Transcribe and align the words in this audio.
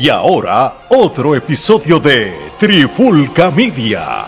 Y 0.00 0.10
ahora, 0.10 0.86
otro 0.90 1.34
episodio 1.34 1.98
de 1.98 2.32
Trifulca 2.56 3.50
Media. 3.50 4.26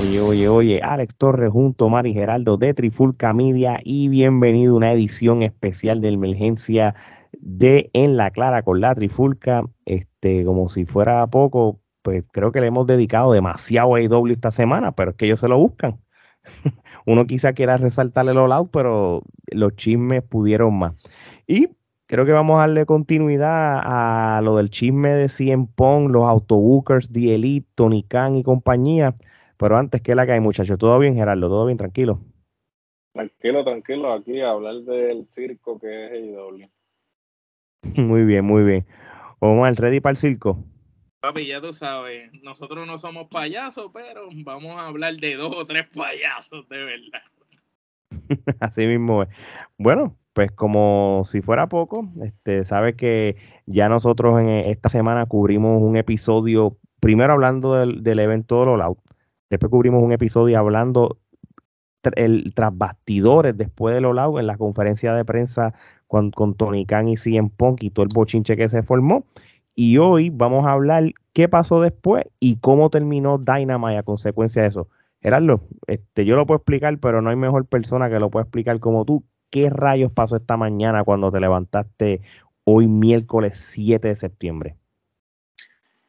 Oye, 0.00 0.20
oye, 0.22 0.48
oye, 0.48 0.80
Alex 0.82 1.14
Torres 1.16 1.50
junto 1.50 1.84
a 1.84 1.88
Mari 1.90 2.14
Geraldo 2.14 2.56
de 2.56 2.72
Trifulca 2.72 3.34
Media 3.34 3.80
y 3.84 4.08
bienvenido 4.08 4.72
a 4.72 4.76
una 4.78 4.92
edición 4.92 5.42
especial 5.42 6.00
de 6.00 6.08
emergencia 6.08 6.94
de 7.32 7.90
En 7.92 8.16
la 8.16 8.30
Clara 8.30 8.62
con 8.62 8.80
la 8.80 8.94
Trifulca. 8.94 9.64
Este, 9.84 10.46
como 10.46 10.70
si 10.70 10.86
fuera 10.86 11.26
poco, 11.26 11.82
pues 12.00 12.24
creo 12.32 12.50
que 12.50 12.62
le 12.62 12.68
hemos 12.68 12.86
dedicado 12.86 13.32
demasiado 13.32 13.94
a 13.94 13.98
AEW 13.98 14.28
esta 14.28 14.52
semana, 14.52 14.92
pero 14.92 15.10
es 15.10 15.18
que 15.18 15.26
ellos 15.26 15.40
se 15.40 15.48
lo 15.48 15.58
buscan. 15.58 16.00
Uno 17.06 17.26
quizá 17.26 17.52
quiera 17.52 17.76
resaltarle 17.76 18.34
los 18.34 18.48
lados, 18.48 18.68
pero 18.72 19.22
los 19.50 19.74
chismes 19.76 20.22
pudieron 20.22 20.78
más. 20.78 20.94
Y 21.46 21.68
creo 22.06 22.24
que 22.26 22.32
vamos 22.32 22.56
a 22.56 22.60
darle 22.60 22.86
continuidad 22.86 23.80
a 23.82 24.40
lo 24.42 24.56
del 24.56 24.70
chisme 24.70 25.10
de 25.10 25.28
Cien 25.28 25.66
Pong, 25.66 26.10
los 26.10 26.24
autobookers, 26.24 27.12
The 27.12 27.34
Elite, 27.34 27.68
Tony 27.74 28.02
Khan 28.02 28.36
y 28.36 28.42
compañía. 28.42 29.14
Pero 29.56 29.76
antes 29.76 30.00
que 30.02 30.14
la 30.14 30.26
que 30.26 30.32
hay, 30.32 30.40
muchachos, 30.40 30.78
¿todo 30.78 30.98
bien, 30.98 31.14
Gerardo? 31.14 31.48
¿Todo 31.48 31.66
bien? 31.66 31.78
Tranquilo. 31.78 32.20
Tranquilo, 33.12 33.64
tranquilo, 33.64 34.12
aquí 34.12 34.40
a 34.40 34.50
hablar 34.50 34.76
del 34.76 35.24
circo 35.26 35.78
que 35.78 36.06
es 36.06 36.12
AEW. 36.12 36.68
Muy 37.96 38.24
bien, 38.24 38.44
muy 38.44 38.62
bien. 38.62 38.86
Omar, 39.40 39.74
¿ready 39.74 40.00
para 40.00 40.12
el 40.12 40.16
circo? 40.16 40.62
Papi, 41.20 41.46
ya 41.46 41.60
tú 41.60 41.74
sabes, 41.74 42.30
nosotros 42.42 42.86
no 42.86 42.96
somos 42.96 43.28
payasos, 43.28 43.90
pero 43.92 44.28
vamos 44.44 44.78
a 44.78 44.86
hablar 44.86 45.16
de 45.16 45.36
dos 45.36 45.54
o 45.54 45.66
tres 45.66 45.86
payasos, 45.94 46.66
de 46.68 46.78
verdad. 46.78 47.22
Así 48.60 48.86
mismo 48.86 49.24
es. 49.24 49.28
Bueno, 49.76 50.16
pues 50.32 50.50
como 50.52 51.22
si 51.26 51.42
fuera 51.42 51.68
poco, 51.68 52.08
este, 52.22 52.64
sabes 52.64 52.96
que 52.96 53.36
ya 53.66 53.90
nosotros 53.90 54.40
en 54.40 54.48
esta 54.48 54.88
semana 54.88 55.26
cubrimos 55.26 55.82
un 55.82 55.96
episodio, 55.96 56.78
primero 57.00 57.34
hablando 57.34 57.74
del, 57.74 58.02
del 58.02 58.18
evento 58.20 58.64
de 58.64 58.70
All 58.70 58.96
después 59.50 59.70
cubrimos 59.70 60.02
un 60.02 60.12
episodio 60.12 60.58
hablando 60.58 61.18
el, 62.16 62.54
tras 62.54 62.76
bastidores 62.76 63.56
después 63.56 63.94
del 63.94 64.06
All 64.06 64.38
en 64.38 64.46
la 64.46 64.56
conferencia 64.56 65.12
de 65.12 65.24
prensa 65.24 65.74
con, 66.06 66.30
con 66.30 66.54
Tony 66.54 66.86
Khan 66.86 67.08
y 67.08 67.16
CM 67.16 67.50
Punk 67.54 67.82
y 67.82 67.90
todo 67.90 68.04
el 68.04 68.10
bochinche 68.14 68.56
que 68.56 68.68
se 68.68 68.82
formó. 68.82 69.24
Y 69.74 69.98
hoy 69.98 70.30
vamos 70.30 70.66
a 70.66 70.72
hablar 70.72 71.04
qué 71.32 71.48
pasó 71.48 71.80
después 71.80 72.24
y 72.38 72.58
cómo 72.60 72.90
terminó 72.90 73.38
Dynamite 73.38 73.98
a 73.98 74.02
consecuencia 74.02 74.62
de 74.62 74.68
eso. 74.68 74.88
Gerardo, 75.22 75.62
este, 75.86 76.24
yo 76.24 76.36
lo 76.36 76.46
puedo 76.46 76.58
explicar, 76.58 76.98
pero 76.98 77.20
no 77.22 77.30
hay 77.30 77.36
mejor 77.36 77.66
persona 77.66 78.08
que 78.08 78.18
lo 78.18 78.30
pueda 78.30 78.44
explicar 78.44 78.78
como 78.80 79.04
tú. 79.04 79.24
¿Qué 79.50 79.68
rayos 79.68 80.12
pasó 80.12 80.36
esta 80.36 80.56
mañana 80.56 81.04
cuando 81.04 81.30
te 81.30 81.40
levantaste 81.40 82.22
hoy 82.64 82.86
miércoles 82.86 83.58
7 83.58 84.08
de 84.08 84.16
septiembre? 84.16 84.76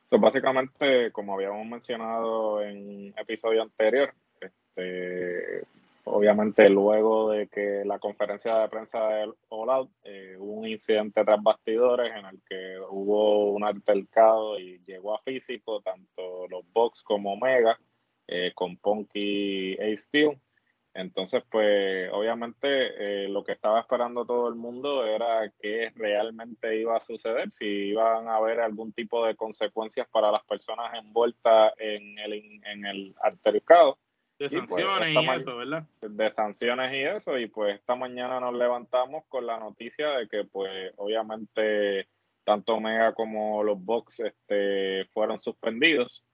Básicamente, 0.10 1.12
como 1.12 1.34
habíamos 1.34 1.66
mencionado 1.66 2.62
en 2.62 3.14
episodio 3.18 3.62
anterior, 3.62 4.14
este, 4.42 5.64
obviamente 6.06 6.70
luego 6.70 7.32
de 7.32 7.48
que 7.48 7.84
la 7.86 8.00
conferencia 8.00 8.58
de 8.58 8.70
prensa 8.70 9.08
del 9.08 9.34
All 9.50 9.70
Out 9.70 9.92
hubo 10.40 10.54
un 10.54 10.68
incidente 10.68 11.24
tras 11.24 11.42
bastidores 11.42 12.12
en 12.16 12.26
el 12.26 12.42
que 12.48 12.78
hubo 12.90 13.52
un 13.52 13.64
altercado 13.64 14.60
y 14.60 14.80
llegó 14.86 15.16
a 15.16 15.22
físico 15.22 15.82
tanto 15.82 16.48
los 16.48 16.64
Bucks 16.74 17.04
como 17.04 17.34
Omega 17.34 17.80
eh, 18.28 18.54
con 18.56 18.78
Punky 18.78 19.74
y 19.74 19.98
Steel. 19.98 20.40
Entonces, 20.94 21.44
pues 21.50 22.10
obviamente 22.12 23.26
eh, 23.26 23.30
lo 23.30 23.44
que 23.44 23.54
estaba 23.54 23.80
esperando 23.80 24.26
todo 24.26 24.50
el 24.50 24.56
mundo 24.56 25.06
era 25.06 25.52
qué 25.62 25.92
realmente 25.96 26.78
iba 26.78 26.98
a 26.98 27.02
suceder, 27.02 27.52
si 27.52 27.66
iban 27.66 28.28
a 28.28 28.36
haber 28.36 28.60
algún 28.60 28.92
tipo 28.94 29.26
de 29.26 29.36
consecuencias 29.36 30.08
para 30.10 30.32
las 30.32 30.44
personas 30.46 30.94
envueltas 30.94 31.74
en 31.78 32.20
el, 32.20 32.62
en 32.66 32.86
el 32.86 33.16
altercado 33.22 33.98
de 34.50 34.62
pues, 34.64 34.84
sanciones 34.84 35.16
y, 35.16 35.42
eso, 35.42 35.58
¿verdad? 35.58 35.88
De 36.02 36.32
sanciones 36.32 36.94
y 36.94 37.04
eso, 37.04 37.38
y 37.38 37.48
pues 37.48 37.76
esta 37.76 37.96
mañana 37.96 38.40
nos 38.40 38.56
levantamos 38.56 39.26
con 39.28 39.46
la 39.46 39.60
noticia 39.60 40.10
de 40.12 40.28
que 40.28 40.46
pues 40.46 40.94
obviamente 40.98 42.08
tanto 42.44 42.76
Omega 42.76 43.14
como 43.14 43.64
los 43.64 43.84
Bucks 43.84 44.22
este, 44.22 45.06
fueron 45.14 45.38
suspendidos. 45.38 46.26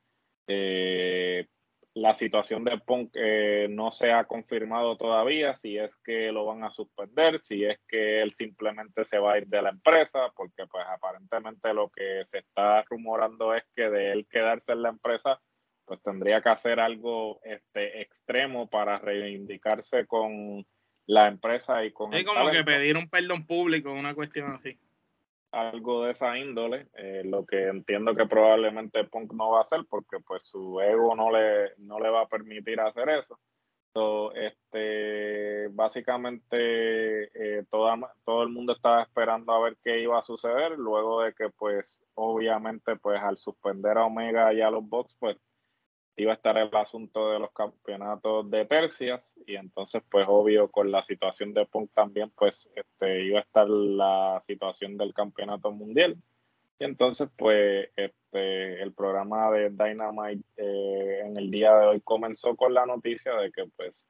Eh, 0.48 1.48
la 1.96 2.14
situación 2.14 2.64
de 2.64 2.78
Punk 2.78 3.10
eh, 3.16 3.68
no 3.70 3.92
se 3.92 4.12
ha 4.12 4.24
confirmado 4.24 4.96
todavía 4.96 5.56
si 5.56 5.78
es 5.78 5.98
que 5.98 6.32
lo 6.32 6.46
van 6.46 6.64
a 6.64 6.70
suspender, 6.70 7.40
si 7.40 7.66
es 7.66 7.80
que 7.88 8.22
él 8.22 8.34
simplemente 8.34 9.04
se 9.04 9.18
va 9.18 9.34
a 9.34 9.38
ir 9.40 9.48
de 9.48 9.62
la 9.62 9.70
empresa, 9.70 10.32
porque 10.36 10.66
pues 10.68 10.86
aparentemente 10.88 11.74
lo 11.74 11.90
que 11.90 12.24
se 12.24 12.38
está 12.38 12.84
rumorando 12.84 13.54
es 13.54 13.64
que 13.76 13.90
de 13.90 14.12
él 14.12 14.28
quedarse 14.30 14.74
en 14.74 14.84
la 14.84 14.90
empresa 14.90 15.42
pues 15.88 16.02
tendría 16.04 16.42
que 16.42 16.50
hacer 16.50 16.80
algo 16.82 17.40
este, 17.44 18.02
extremo 18.02 18.70
para 18.70 19.00
reivindicarse 19.00 20.06
con 20.06 20.66
la 21.08 21.30
empresa 21.30 21.84
y 21.86 21.94
con... 21.94 22.14
Es 22.14 22.26
como 22.26 22.52
que 22.52 22.64
pedir 22.66 22.98
un 22.98 23.10
perdón 23.10 23.48
público, 23.48 23.94
una 23.94 24.14
cuestión 24.14 24.52
así. 24.52 24.78
Algo 25.52 26.04
de 26.04 26.12
esa 26.12 26.38
índole, 26.38 26.88
eh, 26.98 27.22
lo 27.24 27.46
que 27.46 27.68
entiendo 27.68 28.14
que 28.14 28.26
probablemente 28.26 29.06
Punk 29.06 29.32
no 29.32 29.52
va 29.52 29.60
a 29.60 29.62
hacer 29.62 29.80
porque 29.90 30.20
pues 30.20 30.44
su 30.44 30.82
ego 30.82 31.16
no 31.16 31.32
le, 31.32 31.72
no 31.78 32.02
le 32.02 32.10
va 32.10 32.24
a 32.24 32.28
permitir 32.28 32.82
hacer 32.82 33.08
eso. 33.10 33.40
este, 34.36 35.70
básicamente 35.70 37.24
eh, 37.34 37.64
todo 37.72 38.44
el 38.44 38.50
mundo 38.50 38.74
estaba 38.74 39.04
esperando 39.04 39.54
a 39.54 39.62
ver 39.64 39.78
qué 39.82 40.02
iba 40.02 40.20
a 40.20 40.22
suceder 40.22 40.78
luego 40.78 41.22
de 41.22 41.34
que 41.34 41.50
pues 41.50 42.04
obviamente 42.14 42.98
pues 42.98 43.22
al 43.22 43.38
suspender 43.38 43.98
a 43.98 44.06
Omega 44.06 44.54
y 44.54 44.60
a 44.60 44.70
los 44.70 44.88
Bucks 44.88 45.16
pues 45.18 45.38
iba 46.18 46.32
a 46.32 46.36
estar 46.36 46.58
el 46.58 46.76
asunto 46.76 47.32
de 47.32 47.40
los 47.40 47.52
campeonatos 47.52 48.50
de 48.50 48.66
tercias 48.66 49.40
y 49.46 49.56
entonces 49.56 50.02
pues 50.10 50.26
obvio 50.28 50.70
con 50.70 50.92
la 50.92 51.04
situación 51.04 51.54
de 51.54 51.68
Punk 51.68 51.92
también 51.94 52.32
pues 52.32 52.70
este 52.76 53.24
iba 53.24 53.40
a 53.40 53.44
estar 53.44 53.70
la 53.70 54.42
situación 54.44 54.98
del 54.98 55.14
campeonato 55.14 55.72
mundial. 55.72 56.18
Y 56.80 56.86
entonces 56.86 57.30
pues 57.38 57.90
este 57.96 58.82
el 58.82 58.94
programa 58.94 59.52
de 59.52 59.70
Dynamite 59.70 60.44
eh, 60.58 61.22
en 61.26 61.38
el 61.38 61.52
día 61.52 61.76
de 61.76 61.86
hoy 61.86 62.02
comenzó 62.02 62.56
con 62.56 62.74
la 62.74 62.86
noticia 62.88 63.36
de 63.36 63.52
que 63.52 63.66
pues 63.76 64.08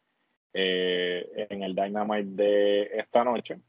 eh, 0.53 1.47
en 1.49 1.63
el 1.63 1.75
Dynamite 1.75 2.43
de 2.43 2.83
esta 2.99 3.25
noche 3.25 3.59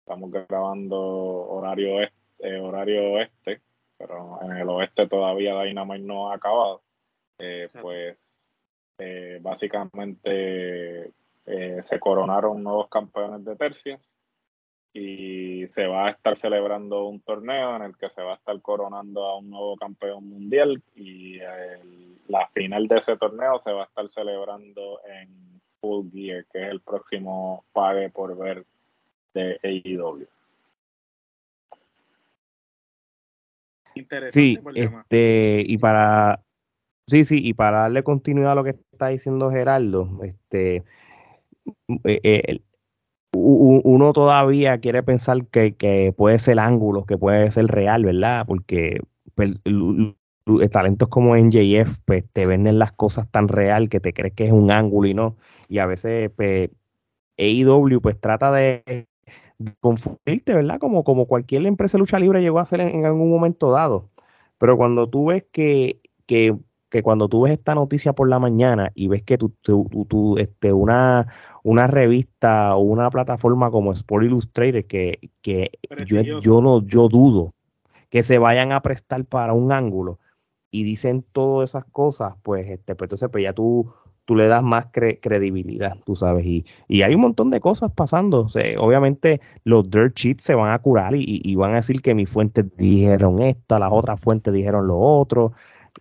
estamos 0.00 0.32
grabando 0.32 0.98
horario 0.98 2.02
este, 2.02 2.58
horario 2.58 3.12
oeste 3.12 3.62
pero 3.96 4.40
en 4.42 4.52
el 4.52 4.68
oeste 4.68 5.06
todavía 5.06 5.62
Dynamite 5.62 6.04
no 6.04 6.30
ha 6.30 6.34
acabado 6.34 6.83
eh, 7.38 7.68
pues 7.80 8.60
eh, 8.98 9.38
básicamente 9.40 11.12
eh, 11.46 11.78
se 11.82 11.98
coronaron 11.98 12.62
nuevos 12.62 12.88
campeones 12.88 13.44
de 13.44 13.56
tercias 13.56 14.14
y 14.92 15.66
se 15.68 15.86
va 15.86 16.06
a 16.06 16.10
estar 16.10 16.36
celebrando 16.36 17.06
un 17.06 17.20
torneo 17.20 17.74
en 17.76 17.82
el 17.82 17.96
que 17.96 18.08
se 18.10 18.22
va 18.22 18.32
a 18.32 18.36
estar 18.36 18.60
coronando 18.62 19.24
a 19.24 19.38
un 19.38 19.50
nuevo 19.50 19.76
campeón 19.76 20.28
mundial 20.28 20.80
y 20.94 21.38
la 22.28 22.46
final 22.54 22.86
de 22.86 22.98
ese 22.98 23.16
torneo 23.16 23.58
se 23.58 23.72
va 23.72 23.82
a 23.82 23.86
estar 23.86 24.08
celebrando 24.08 25.00
en 25.04 25.60
Full 25.80 26.10
Gear, 26.12 26.46
que 26.52 26.62
es 26.62 26.68
el 26.70 26.80
próximo 26.80 27.64
pague 27.72 28.08
por 28.10 28.36
ver 28.38 28.64
de 29.34 29.58
AEW. 29.64 30.28
Interesante 33.96 34.32
sí, 34.32 34.58
este, 34.74 35.64
y 35.66 35.78
para 35.78 36.40
Sí, 37.06 37.24
sí, 37.24 37.40
y 37.42 37.52
para 37.54 37.80
darle 37.82 38.02
continuidad 38.02 38.52
a 38.52 38.54
lo 38.54 38.64
que 38.64 38.70
está 38.70 39.08
diciendo 39.08 39.50
Gerardo, 39.50 40.08
este, 40.22 40.84
eh, 42.04 42.20
eh, 42.22 42.60
uno 43.34 44.12
todavía 44.12 44.78
quiere 44.78 45.02
pensar 45.02 45.46
que, 45.48 46.14
puede 46.16 46.38
ser 46.38 46.60
ángulo, 46.60 47.04
que 47.04 47.18
puede 47.18 47.50
ser 47.52 47.66
real, 47.66 48.04
¿verdad? 48.04 48.46
Porque 48.46 49.00
pues, 49.34 49.50
talentos 50.70 51.08
como 51.08 51.36
NJF 51.36 51.98
pues, 52.04 52.24
te 52.32 52.46
venden 52.46 52.78
las 52.78 52.92
cosas 52.92 53.30
tan 53.30 53.48
real 53.48 53.88
que 53.88 54.00
te 54.00 54.12
crees 54.12 54.34
que 54.34 54.46
es 54.46 54.52
un 54.52 54.70
ángulo 54.70 55.08
y 55.08 55.14
no. 55.14 55.36
Y 55.68 55.78
a 55.78 55.86
veces 55.86 56.30
pues, 56.36 56.70
AEW 57.38 58.00
pues 58.00 58.20
trata 58.20 58.52
de, 58.52 59.06
confundirte, 59.80 60.54
¿verdad? 60.54 60.78
Como, 60.78 61.04
como 61.04 61.26
cualquier 61.26 61.66
empresa 61.66 61.96
de 61.96 62.00
lucha 62.00 62.18
libre 62.18 62.40
llegó 62.42 62.58
a 62.58 62.62
hacer 62.62 62.80
en, 62.80 63.04
algún 63.04 63.30
momento 63.30 63.70
dado. 63.72 64.10
Pero 64.58 64.76
cuando 64.76 65.08
tú 65.08 65.26
ves 65.26 65.44
que, 65.52 66.00
que 66.26 66.56
que 66.94 67.02
cuando 67.02 67.28
tú 67.28 67.42
ves 67.42 67.54
esta 67.54 67.74
noticia 67.74 68.12
por 68.12 68.28
la 68.28 68.38
mañana 68.38 68.92
y 68.94 69.08
ves 69.08 69.24
que 69.24 69.36
tú, 69.36 69.52
tú, 69.62 70.38
este, 70.38 70.72
una, 70.72 71.26
una 71.64 71.88
revista 71.88 72.76
o 72.76 72.82
una 72.82 73.10
plataforma 73.10 73.68
como 73.72 73.90
Sport 73.90 74.26
Illustrated, 74.26 74.86
que, 74.86 75.18
que 75.42 75.72
yo, 76.06 76.22
yo, 76.22 76.62
no, 76.62 76.86
yo 76.86 77.08
dudo 77.08 77.52
que 78.10 78.22
se 78.22 78.38
vayan 78.38 78.70
a 78.70 78.80
prestar 78.80 79.24
para 79.24 79.54
un 79.54 79.72
ángulo 79.72 80.20
y 80.70 80.84
dicen 80.84 81.24
todas 81.32 81.70
esas 81.70 81.84
cosas, 81.86 82.34
pues, 82.44 82.68
este, 82.68 82.94
pues 82.94 83.08
entonces 83.08 83.28
pues 83.28 83.42
ya 83.42 83.52
tú, 83.52 83.92
tú 84.24 84.36
le 84.36 84.46
das 84.46 84.62
más 84.62 84.86
credibilidad, 84.92 85.96
tú 86.06 86.14
sabes. 86.14 86.46
Y, 86.46 86.64
y, 86.86 87.02
hay 87.02 87.16
un 87.16 87.22
montón 87.22 87.50
de 87.50 87.58
cosas 87.58 87.90
pasando. 87.90 88.46
obviamente 88.78 89.40
los 89.64 89.90
dirt 89.90 90.16
sheets 90.16 90.44
se 90.44 90.54
van 90.54 90.70
a 90.70 90.78
curar 90.78 91.16
y, 91.16 91.24
y, 91.26 91.56
van 91.56 91.72
a 91.72 91.78
decir 91.78 92.02
que 92.02 92.14
mis 92.14 92.30
fuentes 92.30 92.66
dijeron 92.76 93.42
esto, 93.42 93.80
las 93.80 93.90
otras 93.90 94.20
fuentes 94.20 94.54
dijeron 94.54 94.86
lo 94.86 94.96
otro. 94.96 95.54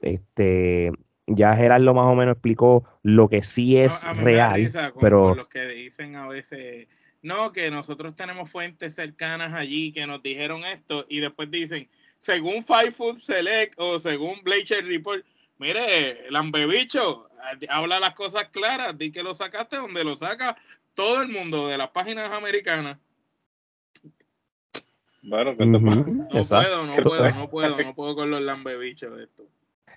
Este, 0.03 0.91
ya 1.27 1.55
Gerardo 1.55 1.93
más 1.93 2.05
o 2.05 2.15
menos 2.15 2.33
explicó 2.33 2.83
lo 3.01 3.29
que 3.29 3.43
sí 3.43 3.77
es 3.77 4.03
real, 4.17 4.69
pero 4.99 5.35
los 5.35 5.47
que 5.47 5.65
dicen 5.67 6.15
a 6.15 6.27
veces 6.27 6.87
no 7.21 7.53
que 7.53 7.71
nosotros 7.71 8.15
tenemos 8.15 8.51
fuentes 8.51 8.95
cercanas 8.95 9.53
allí 9.53 9.93
que 9.93 10.05
nos 10.05 10.21
dijeron 10.21 10.65
esto 10.65 11.05
y 11.07 11.21
después 11.21 11.49
dicen 11.49 11.89
según 12.17 12.63
Five 12.63 12.91
Food 12.91 13.17
Select 13.17 13.75
o 13.77 13.99
según 13.99 14.43
Bleacher 14.43 14.85
Report 14.85 15.23
mire 15.57 16.29
Lambebicho 16.29 17.29
habla 17.69 17.99
las 18.01 18.13
cosas 18.13 18.49
claras 18.49 18.97
di 18.97 19.11
que 19.11 19.23
lo 19.23 19.33
sacaste 19.33 19.77
donde 19.77 20.03
lo 20.03 20.17
saca 20.17 20.57
todo 20.93 21.21
el 21.21 21.29
mundo 21.29 21.69
de 21.69 21.77
las 21.77 21.89
páginas 21.89 22.31
americanas 22.31 22.97
bueno, 25.25 25.55
que 25.55 25.65
no 25.65 25.79
puedo, 25.79 26.03
no 26.03 26.43
puedo, 26.43 26.85
no 27.33 27.49
puedo, 27.49 27.81
no 27.81 27.95
puedo 27.95 28.15
con 28.15 28.29
los 28.29 28.41
lambebichos 28.41 29.17
esto. 29.21 29.47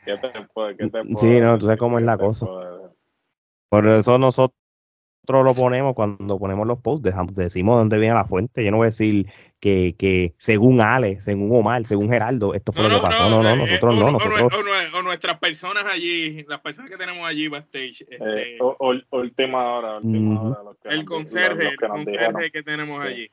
¿Qué 0.07 0.17
te 0.17 0.43
puede, 0.55 0.77
qué 0.77 0.85
te 0.85 1.03
puede, 1.03 1.17
sí, 1.17 1.41
no, 1.41 1.59
tú 1.59 1.67
sabes 1.67 1.79
cómo 1.79 1.99
es 1.99 2.05
la 2.05 2.17
cosa. 2.17 2.47
Por 3.69 3.89
eso 3.89 4.19
nosotros 4.19 4.55
lo 5.29 5.55
ponemos 5.55 5.95
cuando 5.95 6.39
ponemos 6.39 6.67
los 6.67 6.79
posts, 6.81 7.03
dejamos, 7.03 7.35
decimos 7.35 7.79
dónde 7.79 7.99
viene 7.99 8.15
la 8.15 8.25
fuente. 8.25 8.65
Yo 8.65 8.71
no 8.71 8.77
voy 8.77 8.87
a 8.87 8.91
decir 8.91 9.27
que, 9.61 9.97
que 9.99 10.35
según 10.39 10.81
Ale, 10.81 11.21
según 11.21 11.55
Omar, 11.55 11.85
según 11.87 12.09
Geraldo, 12.09 12.55
esto 12.55 12.73
fue 12.73 12.89
lo 12.89 12.97
que 12.97 13.01
pasó. 13.01 13.29
No, 13.29 13.43
no, 13.43 13.51
eh, 13.51 13.57
nosotros 13.57 13.95
no. 13.95 14.13
Nosotros... 14.13 14.53
O, 14.95 15.03
nuestras 15.03 15.39
personas 15.39 15.85
allí, 15.85 16.45
las 16.45 16.61
personas 16.61 16.91
que 16.91 16.97
tenemos 16.97 17.27
allí 17.27 17.49
backstage. 17.49 18.03
Eh, 18.03 18.19
este, 18.19 18.59
última 19.11 19.65
hora, 19.75 19.97
última 19.99 20.43
hora 20.43 20.61
el 20.85 21.05
conserje, 21.05 21.69
el 21.69 21.77
conserje 21.77 22.51
que 22.53 22.63
tenemos 22.63 23.05
allí. 23.05 23.29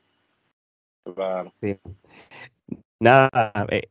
Claro. 1.14 1.52
Sí. 1.60 1.78
Nada, 2.98 3.52
eh, 3.68 3.88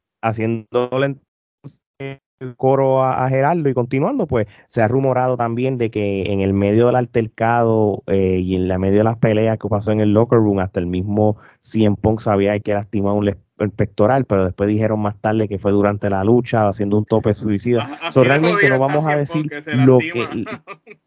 haciéndole 2.33 2.56
coro 2.57 3.03
a, 3.03 3.27
Gerardo 3.30 3.69
y 3.69 3.74
continuando, 3.74 4.27
pues 4.27 4.47
se 4.69 4.81
ha 4.81 4.88
rumorado 4.88 5.38
también 5.38 5.77
de 5.77 5.89
que 5.89 6.24
en 6.31 6.41
el 6.41 6.53
medio 6.53 6.88
del 6.88 6.95
altercado 6.95 8.03
eh, 8.07 8.39
y 8.41 8.56
en 8.56 8.68
la 8.68 8.77
medio 8.77 9.00
de 9.00 9.03
las 9.03 9.18
peleas 9.18 9.57
que 9.57 9.68
pasó 9.68 9.91
en 9.91 10.01
el 10.01 10.13
locker 10.13 10.39
room, 10.39 10.59
hasta 10.59 10.80
el 10.80 10.88
mismo 10.88 11.38
Cien 11.62 11.95
Pong 11.95 12.19
sabía 12.19 12.59
que 12.59 12.74
lastimaba 12.74 13.13
un 13.13 13.35
el 13.59 13.71
pectoral, 13.71 14.25
pero 14.25 14.45
después 14.45 14.68
dijeron 14.68 15.00
más 15.00 15.15
tarde 15.21 15.47
que 15.47 15.59
fue 15.59 15.71
durante 15.71 16.09
la 16.09 16.24
lucha 16.24 16.68
haciendo 16.68 16.97
un 16.97 17.06
tope 17.06 17.33
suicida. 17.33 18.00
realmente 18.15 18.68
no 18.69 18.79
vamos 18.79 19.06
a 19.06 19.15
decir 19.15 19.50
lo 19.65 20.00
que... 20.00 20.45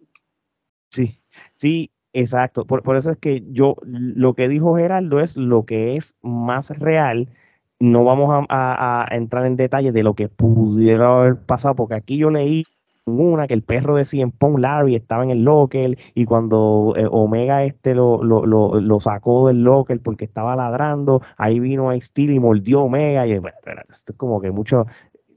Sí, 0.89 1.21
sí, 1.55 1.91
exacto. 2.15 2.65
Por, 2.65 2.83
por 2.83 2.97
eso 2.97 3.11
es 3.11 3.19
que 3.19 3.43
yo, 3.51 3.77
lo 3.85 4.35
que 4.35 4.49
dijo 4.49 4.77
Gerardo 4.77 5.21
es 5.21 5.37
lo 5.37 5.67
que 5.67 5.97
es 5.97 6.15
más 6.23 6.71
real 6.71 7.29
no 7.79 8.05
vamos 8.05 8.47
a, 8.49 9.07
entrar 9.11 9.47
en 9.47 9.57
detalle 9.57 9.93
de 9.93 10.03
lo 10.03 10.15
que 10.15 10.29
pudiera 10.29 11.21
haber 11.21 11.37
pasado, 11.37 11.75
porque 11.75 11.95
aquí 11.95 12.17
yo 12.17 12.31
leí 12.31 12.65
una 13.05 13.47
que 13.47 13.55
el 13.55 13.63
perro 13.63 13.95
de 13.97 14.05
Cien 14.05 14.33
Pong 14.33 14.59
Larry 14.59 14.97
estaba 14.97 15.23
en 15.23 15.31
el 15.31 15.45
locker 15.45 15.97
y 16.15 16.25
cuando 16.25 16.95
eh, 16.97 17.07
Omega 17.09 17.63
este 17.63 17.95
lo, 17.95 18.21
lo, 18.23 19.01
sacó 19.01 19.47
del 19.47 19.63
locker 19.63 20.01
porque 20.01 20.25
estaba 20.25 20.57
ladrando, 20.57 21.23
ahí 21.37 21.61
vino 21.61 21.91
a 21.91 22.01
Steel 22.01 22.33
y 22.33 22.41
mordió 22.41 22.83
Omega 22.83 23.27
y 23.27 23.33
esto 23.33 24.13
es 24.13 24.17
como 24.17 24.41
que 24.41 24.51
mucho, 24.51 24.87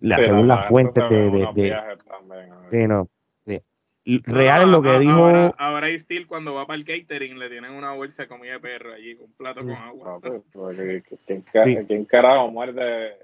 según 0.01 0.47
las 0.47 0.67
fuentes 0.67 1.03
de, 1.09 1.75
de, 2.71 2.87
no, 2.87 3.07
real 4.17 4.61
es 4.63 4.67
lo 4.67 4.81
que 4.81 4.99
dijo. 4.99 5.11
Ahora, 5.11 5.53
ahora 5.57 5.99
Steel 5.99 6.27
cuando 6.27 6.53
va 6.53 6.65
para 6.65 6.77
el 6.77 6.85
catering 6.85 7.37
le 7.37 7.49
tienen 7.49 7.71
una 7.71 7.93
bolsa 7.93 8.23
de 8.23 8.27
comida 8.27 8.53
de 8.53 8.59
perro 8.59 8.93
allí, 8.93 9.15
con 9.15 9.25
un 9.25 9.33
plato 9.33 9.61
con 9.61 9.71
agua. 9.71 10.19
Pues, 10.19 10.41
pues, 10.53 11.03
¿quién, 11.87 12.05
carajo 12.05 12.49
muerde? 12.49 13.15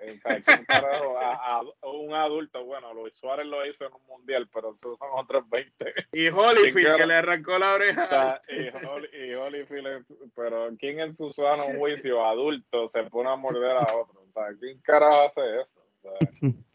¿Quién 0.45 0.65
carajo 0.65 1.17
a, 1.17 1.61
un 1.83 2.13
adulto? 2.13 2.63
Bueno, 2.65 2.93
Luis 2.93 3.15
Suárez 3.15 3.45
lo 3.47 3.65
hizo 3.65 3.85
en 3.85 3.93
un 3.93 4.07
mundial, 4.07 4.47
pero 4.53 4.71
esos 4.71 4.97
son 4.97 5.09
otros 5.13 5.49
20. 5.49 5.93
Y 6.13 6.27
Holyfield 6.27 6.97
que 6.97 7.07
le 7.07 7.15
arrancó 7.15 7.57
la 7.57 7.73
oreja. 7.73 8.41
y, 8.49 9.33
Holyfield, 9.33 10.05
pero 10.35 10.69
¿quién 10.77 10.99
en 10.99 11.13
su 11.13 11.31
sano 11.31 11.63
juicio 11.77 12.25
adulto 12.25 12.87
se 12.87 13.03
pone 13.03 13.29
a 13.29 13.35
morder 13.35 13.77
a 13.77 13.83
otro? 13.83 14.21
O 14.21 14.31
sea, 14.33 14.53
¿quién 14.59 14.79
carajo 14.79 15.21
hace 15.21 15.61
eso? 15.61 15.81
O 15.81 16.01
sea, 16.01 16.51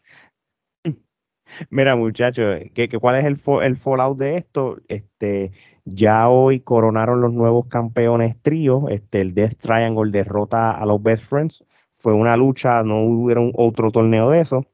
Mira, 1.69 1.95
muchachos, 1.95 2.59
¿qué, 2.73 2.89
cuál 2.89 3.17
es 3.17 3.25
el, 3.25 3.39
el 3.63 3.77
fallout 3.77 4.17
de 4.17 4.37
esto? 4.37 4.77
Este, 4.87 5.51
ya 5.85 6.29
hoy 6.29 6.59
coronaron 6.61 7.21
los 7.21 7.33
nuevos 7.33 7.67
campeones 7.67 8.35
trío. 8.41 8.89
Este, 8.89 9.21
el 9.21 9.33
Death 9.33 9.57
Triangle 9.59 10.11
derrota 10.11 10.71
a 10.71 10.85
los 10.85 11.01
Best 11.01 11.23
Friends. 11.23 11.63
Fue 11.95 12.13
una 12.13 12.35
lucha, 12.35 12.83
no 12.83 13.03
hubo 13.03 13.51
otro 13.55 13.91
torneo 13.91 14.29
de 14.29 14.41
eso. 14.41 14.65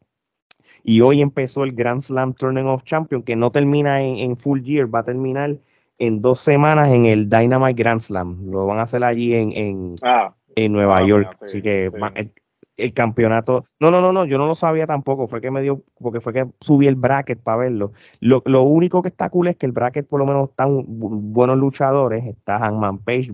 Y 0.84 1.02
hoy 1.02 1.22
empezó 1.22 1.64
el 1.64 1.74
Grand 1.74 2.02
Slam 2.02 2.34
Tournament 2.34 2.74
of 2.74 2.84
Champions, 2.84 3.26
que 3.26 3.36
no 3.36 3.52
termina 3.52 4.02
en, 4.02 4.38
full 4.38 4.62
year, 4.62 4.94
va 4.94 5.00
a 5.00 5.04
terminar 5.04 5.58
en 5.98 6.22
dos 6.22 6.40
semanas 6.40 6.90
en 6.90 7.06
el 7.06 7.30
Dynamite 7.30 7.74
Grand 7.74 8.00
Slam. 8.00 8.50
Lo 8.50 8.66
van 8.66 8.80
a 8.80 8.84
hacer 8.84 9.04
allí 9.04 9.34
en, 9.34 9.52
en, 9.52 9.96
ah, 10.04 10.34
Nueva 10.70 10.98
ah, 11.00 11.06
York. 11.06 11.36
Así 11.42 11.62
que 11.62 11.90
el 12.78 12.94
campeonato. 12.94 13.66
No, 13.80 13.92
no, 13.92 14.02
no, 14.02 14.14
no, 14.14 14.26
yo 14.26 14.38
no 14.38 14.46
lo 14.46 14.56
sabía 14.56 14.88
tampoco. 14.88 15.28
Fue 15.28 15.42
que 15.42 15.52
me 15.52 15.62
dio, 15.62 15.84
porque 16.00 16.22
fue 16.22 16.34
que 16.34 16.48
subí 16.62 16.88
el 16.88 16.96
bracket 16.96 17.40
para 17.42 17.58
verlo. 17.58 17.92
Lo, 18.20 18.42
único 18.64 19.02
que 19.02 19.10
está 19.10 19.30
cool 19.30 19.48
es 19.48 19.58
que 19.58 19.66
el 19.66 19.72
bracket, 19.72 20.08
por 20.08 20.20
lo 20.20 20.26
menos, 20.26 20.50
están 20.50 20.84
buenos 20.88 21.58
luchadores. 21.58 22.26
Está 22.26 22.60
Hangman 22.60 23.00
Page, 23.00 23.32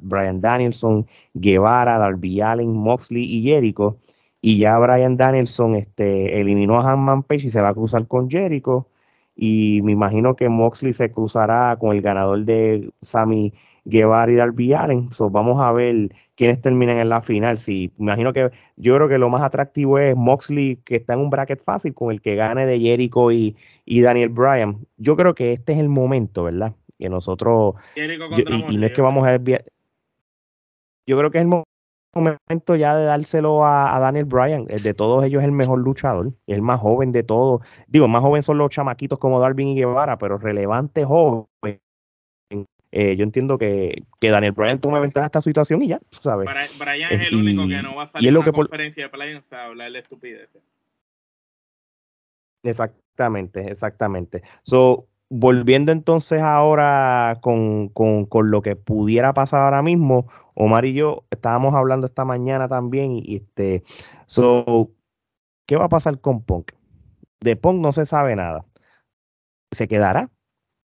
Brian 0.00 0.40
Danielson, 0.40 1.06
Guevara, 1.34 1.98
Darby 1.98 2.40
Allen, 2.40 2.72
Moxley 2.72 3.22
y 3.24 3.42
Jericho. 3.42 3.98
Y 4.40 4.58
ya 4.58 4.78
Brian 4.78 5.16
Danielson 5.16 5.74
este, 5.74 6.40
eliminó 6.40 6.78
a 6.80 6.84
Hangman 6.84 7.22
Page 7.24 7.46
y 7.46 7.50
se 7.50 7.60
va 7.60 7.70
a 7.70 7.74
cruzar 7.74 8.06
con 8.06 8.30
Jericho. 8.30 8.88
Y 9.36 9.82
me 9.84 9.92
imagino 9.92 10.36
que 10.36 10.48
Moxley 10.48 10.92
se 10.92 11.12
cruzará 11.12 11.76
con 11.78 11.94
el 11.94 12.02
ganador 12.02 12.44
de 12.44 12.90
Sammy 13.02 13.52
Guevara 13.88 14.30
y 14.30 14.34
Darby 14.34 14.74
Allen. 14.74 15.08
vamos 15.30 15.60
a 15.60 15.72
ver 15.72 16.14
quiénes 16.36 16.60
terminan 16.60 16.98
en 16.98 17.08
la 17.08 17.22
final. 17.22 17.56
Sí, 17.56 17.90
imagino 17.98 18.34
que 18.34 18.50
yo 18.76 18.94
creo 18.96 19.08
que 19.08 19.16
lo 19.16 19.30
más 19.30 19.42
atractivo 19.42 19.98
es 19.98 20.14
Moxley, 20.14 20.76
que 20.84 20.96
está 20.96 21.14
en 21.14 21.20
un 21.20 21.30
bracket 21.30 21.64
fácil 21.64 21.94
con 21.94 22.12
el 22.12 22.20
que 22.20 22.36
gane 22.36 22.66
de 22.66 22.78
Jericho 22.78 23.32
y, 23.32 23.56
Daniel 23.86 24.28
Bryan. 24.28 24.86
Yo 24.98 25.16
creo 25.16 25.34
que 25.34 25.52
este 25.52 25.72
es 25.72 25.78
el 25.78 25.88
momento, 25.88 26.44
¿verdad? 26.44 26.74
Que 26.98 27.08
nosotros. 27.08 27.76
y, 27.96 28.76
no 28.76 28.86
es 28.86 28.92
que 28.92 29.00
vamos 29.00 29.26
a 29.26 29.32
desviar. 29.32 29.64
Yo 31.06 31.16
creo 31.16 31.30
que 31.30 31.38
es 31.38 31.44
el 31.44 31.62
momento 32.14 32.76
ya 32.76 32.94
de 32.94 33.06
dárselo 33.06 33.64
a, 33.64 33.98
Daniel 33.98 34.26
Bryan. 34.26 34.66
De 34.66 34.92
todos 34.92 35.24
ellos 35.24 35.40
es 35.40 35.46
el 35.46 35.52
mejor 35.52 35.78
luchador, 35.78 36.34
el 36.46 36.60
más 36.60 36.78
joven 36.78 37.12
de 37.12 37.22
todos. 37.22 37.62
Digo, 37.86 38.06
más 38.06 38.20
joven 38.20 38.42
son 38.42 38.58
los 38.58 38.68
chamaquitos 38.68 39.18
como 39.18 39.40
Darby 39.40 39.70
y 39.70 39.74
Guevara, 39.76 40.18
pero 40.18 40.36
relevante 40.36 41.06
joven 41.06 41.46
eh, 42.90 43.16
yo 43.16 43.24
entiendo 43.24 43.58
que, 43.58 44.04
que, 44.20 44.30
Daniel 44.30 44.52
Bryan 44.52 44.80
toma 44.80 44.98
ventaja 45.00 45.24
de 45.24 45.28
esta 45.28 45.42
situación 45.42 45.82
y 45.82 45.88
ya, 45.88 46.00
¿sabes? 46.22 46.48
Brian 46.78 47.12
es 47.12 47.28
el 47.28 47.34
único 47.34 47.68
que 47.68 47.82
no 47.82 47.96
va 47.96 48.04
a 48.04 48.06
salir 48.06 48.28
en 48.28 48.36
una 48.36 48.52
conferencia 48.52 49.04
de 49.04 49.08
prensa 49.10 49.62
a 49.62 49.66
hablar 49.66 49.92
de 49.92 49.98
estupideces. 49.98 50.62
Exactamente, 52.62 53.70
exactamente. 53.70 54.42
So, 54.62 55.06
volviendo 55.28 55.92
entonces 55.92 56.40
ahora 56.40 57.38
con, 57.42 57.88
con, 57.88 58.24
con, 58.24 58.50
lo 58.50 58.62
que 58.62 58.74
pudiera 58.74 59.34
pasar 59.34 59.60
ahora 59.60 59.82
mismo, 59.82 60.28
Omar 60.54 60.84
y 60.86 60.94
yo 60.94 61.24
estábamos 61.30 61.74
hablando 61.74 62.06
esta 62.06 62.24
mañana 62.24 62.68
también 62.68 63.12
y, 63.12 63.36
este, 63.36 63.84
so, 64.26 64.90
¿qué 65.66 65.76
va 65.76 65.84
a 65.84 65.90
pasar 65.90 66.20
con 66.20 66.42
Punk? 66.42 66.72
De 67.40 67.54
Punk 67.54 67.80
no 67.80 67.92
se 67.92 68.06
sabe 68.06 68.34
nada. 68.34 68.64
¿Se 69.70 69.86
quedará? 69.86 70.30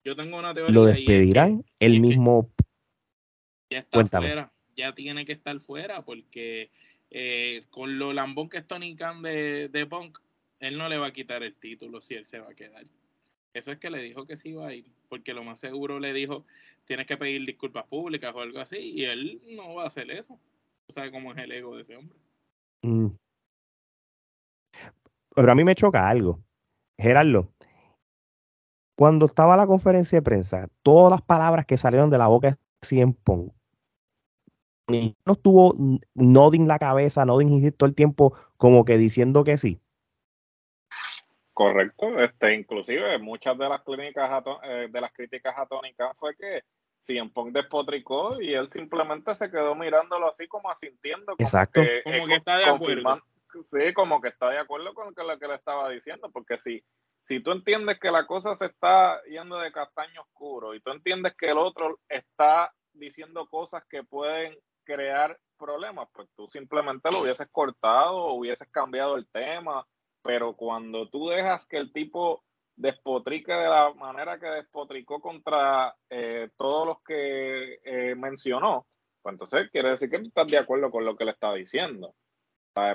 Yo 0.06 0.16
tengo 0.16 0.38
una 0.38 0.54
teoría. 0.54 0.74
¿Lo 0.74 0.86
despedirán? 0.86 1.66
el 1.80 2.00
mismo. 2.00 2.52
Ya 3.72 3.80
está 3.80 4.06
fuera. 4.06 4.52
Ya 4.78 4.94
tiene 4.94 5.26
que 5.26 5.32
estar 5.32 5.60
fuera 5.62 6.04
porque 6.04 6.70
eh, 7.10 7.64
con 7.72 7.98
lo 7.98 8.14
lambón 8.14 8.50
que 8.50 8.58
es 8.58 8.68
Tony 8.68 8.96
Khan 8.96 9.24
de, 9.24 9.70
de 9.70 9.86
Punk, 9.88 10.20
él 10.60 10.78
no 10.78 10.90
le 10.90 10.98
va 10.98 11.08
a 11.08 11.14
quitar 11.14 11.42
el 11.44 11.56
título 11.56 12.02
si 12.02 12.14
él 12.14 12.26
se 12.26 12.40
va 12.40 12.52
a 12.52 12.56
quedar. 12.56 12.84
Eso 13.54 13.72
es 13.72 13.80
que 13.80 13.90
le 13.90 14.02
dijo 14.02 14.28
que 14.28 14.36
sí 14.36 14.50
iba 14.50 14.68
a 14.68 14.74
ir, 14.74 14.86
porque 15.08 15.34
lo 15.34 15.44
más 15.44 15.60
seguro 15.60 15.98
le 16.00 16.14
dijo, 16.14 16.46
tienes 16.84 17.08
que 17.08 17.18
pedir 17.18 17.46
disculpas 17.46 17.86
públicas 17.86 18.36
o 18.36 18.42
algo 18.42 18.60
así, 18.60 18.78
y 18.78 19.06
él 19.06 19.42
no 19.56 19.76
va 19.76 19.84
a 19.84 19.88
hacer 19.88 20.12
eso. 20.12 20.38
O 20.88 20.92
sea, 20.92 21.10
cómo 21.10 21.32
es 21.32 21.38
el 21.38 21.52
ego 21.52 21.76
de 21.76 21.82
ese 21.82 21.96
hombre. 21.96 22.18
Mm. 22.84 23.08
Pero 25.36 25.52
a 25.52 25.56
mí 25.56 25.64
me 25.64 25.74
choca 25.74 26.08
algo. 26.08 26.44
Gerardo, 26.98 27.55
cuando 28.96 29.26
estaba 29.26 29.58
la 29.58 29.68
conferencia 29.68 30.18
de 30.18 30.24
prensa, 30.24 30.68
todas 30.84 31.12
las 31.12 31.22
palabras 31.22 31.66
que 31.66 31.78
salieron 31.78 32.10
de 32.10 32.18
la 32.18 32.28
boca 32.28 32.52
de 32.52 32.58
Cien 32.82 33.14
Pong, 33.14 33.50
no 34.88 35.34
estuvo 35.34 35.76
nodding 36.14 36.68
la 36.68 36.80
cabeza, 36.80 37.26
nodding 37.26 37.72
todo 37.74 37.88
el 37.88 37.96
tiempo 37.96 38.34
como 38.58 38.86
que 38.86 38.98
diciendo 38.98 39.44
que 39.44 39.58
sí. 39.58 39.80
Correcto, 41.54 42.20
este, 42.20 42.54
inclusive 42.54 43.18
muchas 43.18 43.58
de 43.58 43.70
las 43.70 43.82
clínicas 43.84 44.44
eh, 44.64 44.88
de 44.92 45.02
las 45.02 45.12
críticas 45.14 45.56
a 45.58 45.66
Tony 45.66 45.94
Khan 45.94 46.14
fue 46.16 46.36
que 46.36 46.64
en 47.08 47.30
Punk 47.30 47.54
despotricó 47.54 48.42
y 48.42 48.54
él 48.54 48.70
simplemente 48.70 49.36
se 49.36 49.50
quedó 49.50 49.76
mirándolo 49.76 50.30
así 50.30 50.48
como 50.48 50.70
asintiendo. 50.70 51.36
Como 51.36 51.48
Exacto. 51.48 51.82
Que, 51.82 52.02
como 52.04 52.28
que 52.28 52.36
está 52.36 52.58
de 52.58 52.66
acuerdo. 52.66 53.22
Sí, 53.64 53.94
como 53.94 54.20
que 54.20 54.30
está 54.30 54.50
de 54.50 54.58
acuerdo 54.58 54.94
con 54.94 55.14
lo 55.16 55.40
que 55.40 55.48
le 55.48 55.56
estaba 55.56 55.90
diciendo, 55.90 56.30
porque 56.32 56.58
si, 56.58 56.84
si 57.26 57.40
tú 57.40 57.52
entiendes 57.52 58.00
que 58.00 58.12
la 58.12 58.26
cosa 58.26 58.56
se 58.56 58.68
está 58.68 59.22
yendo 59.24 59.58
de 59.58 59.72
castaño 59.72 60.22
oscuro 60.22 60.76
y 60.76 60.80
tú 60.80 60.92
entiendes 60.92 61.36
que 61.36 61.50
el 61.50 61.58
otro 61.58 62.00
está 62.08 62.74
diciendo 62.94 63.48
cosas 63.48 63.84
que 63.90 64.04
pueden 64.04 64.58
crear 64.84 65.38
problemas, 65.58 66.08
pues 66.14 66.30
tú 66.36 66.48
simplemente 66.48 67.10
lo 67.12 67.22
hubieses 67.22 67.48
cortado 67.52 68.18
o 68.18 68.34
hubieses 68.34 68.68
cambiado 68.70 69.16
el 69.16 69.28
tema, 69.28 69.86
pero 70.22 70.56
cuando 70.56 71.10
tú 71.10 71.30
dejas 71.30 71.66
que 71.66 71.78
el 71.78 71.92
tipo 71.92 72.44
despotrique 72.76 73.52
de 73.52 73.70
la 73.70 73.94
manera 73.94 74.40
que 74.40 74.48
despotricó 74.48 75.20
contra 75.20 75.96
eh, 76.10 76.50
todos 76.58 76.86
los 76.86 77.02
que 77.02 77.80
eh, 77.84 78.16
mencionó, 78.16 78.86
pues 79.22 79.34
entonces 79.34 79.72
quiere 79.72 79.90
decir 79.90 80.10
que 80.10 80.20
tú 80.20 80.28
estás 80.28 80.48
de 80.48 80.58
acuerdo 80.58 80.92
con 80.92 81.06
lo 81.06 81.16
que 81.16 81.26
le 81.26 81.32
está 81.32 81.54
diciendo. 81.54 82.14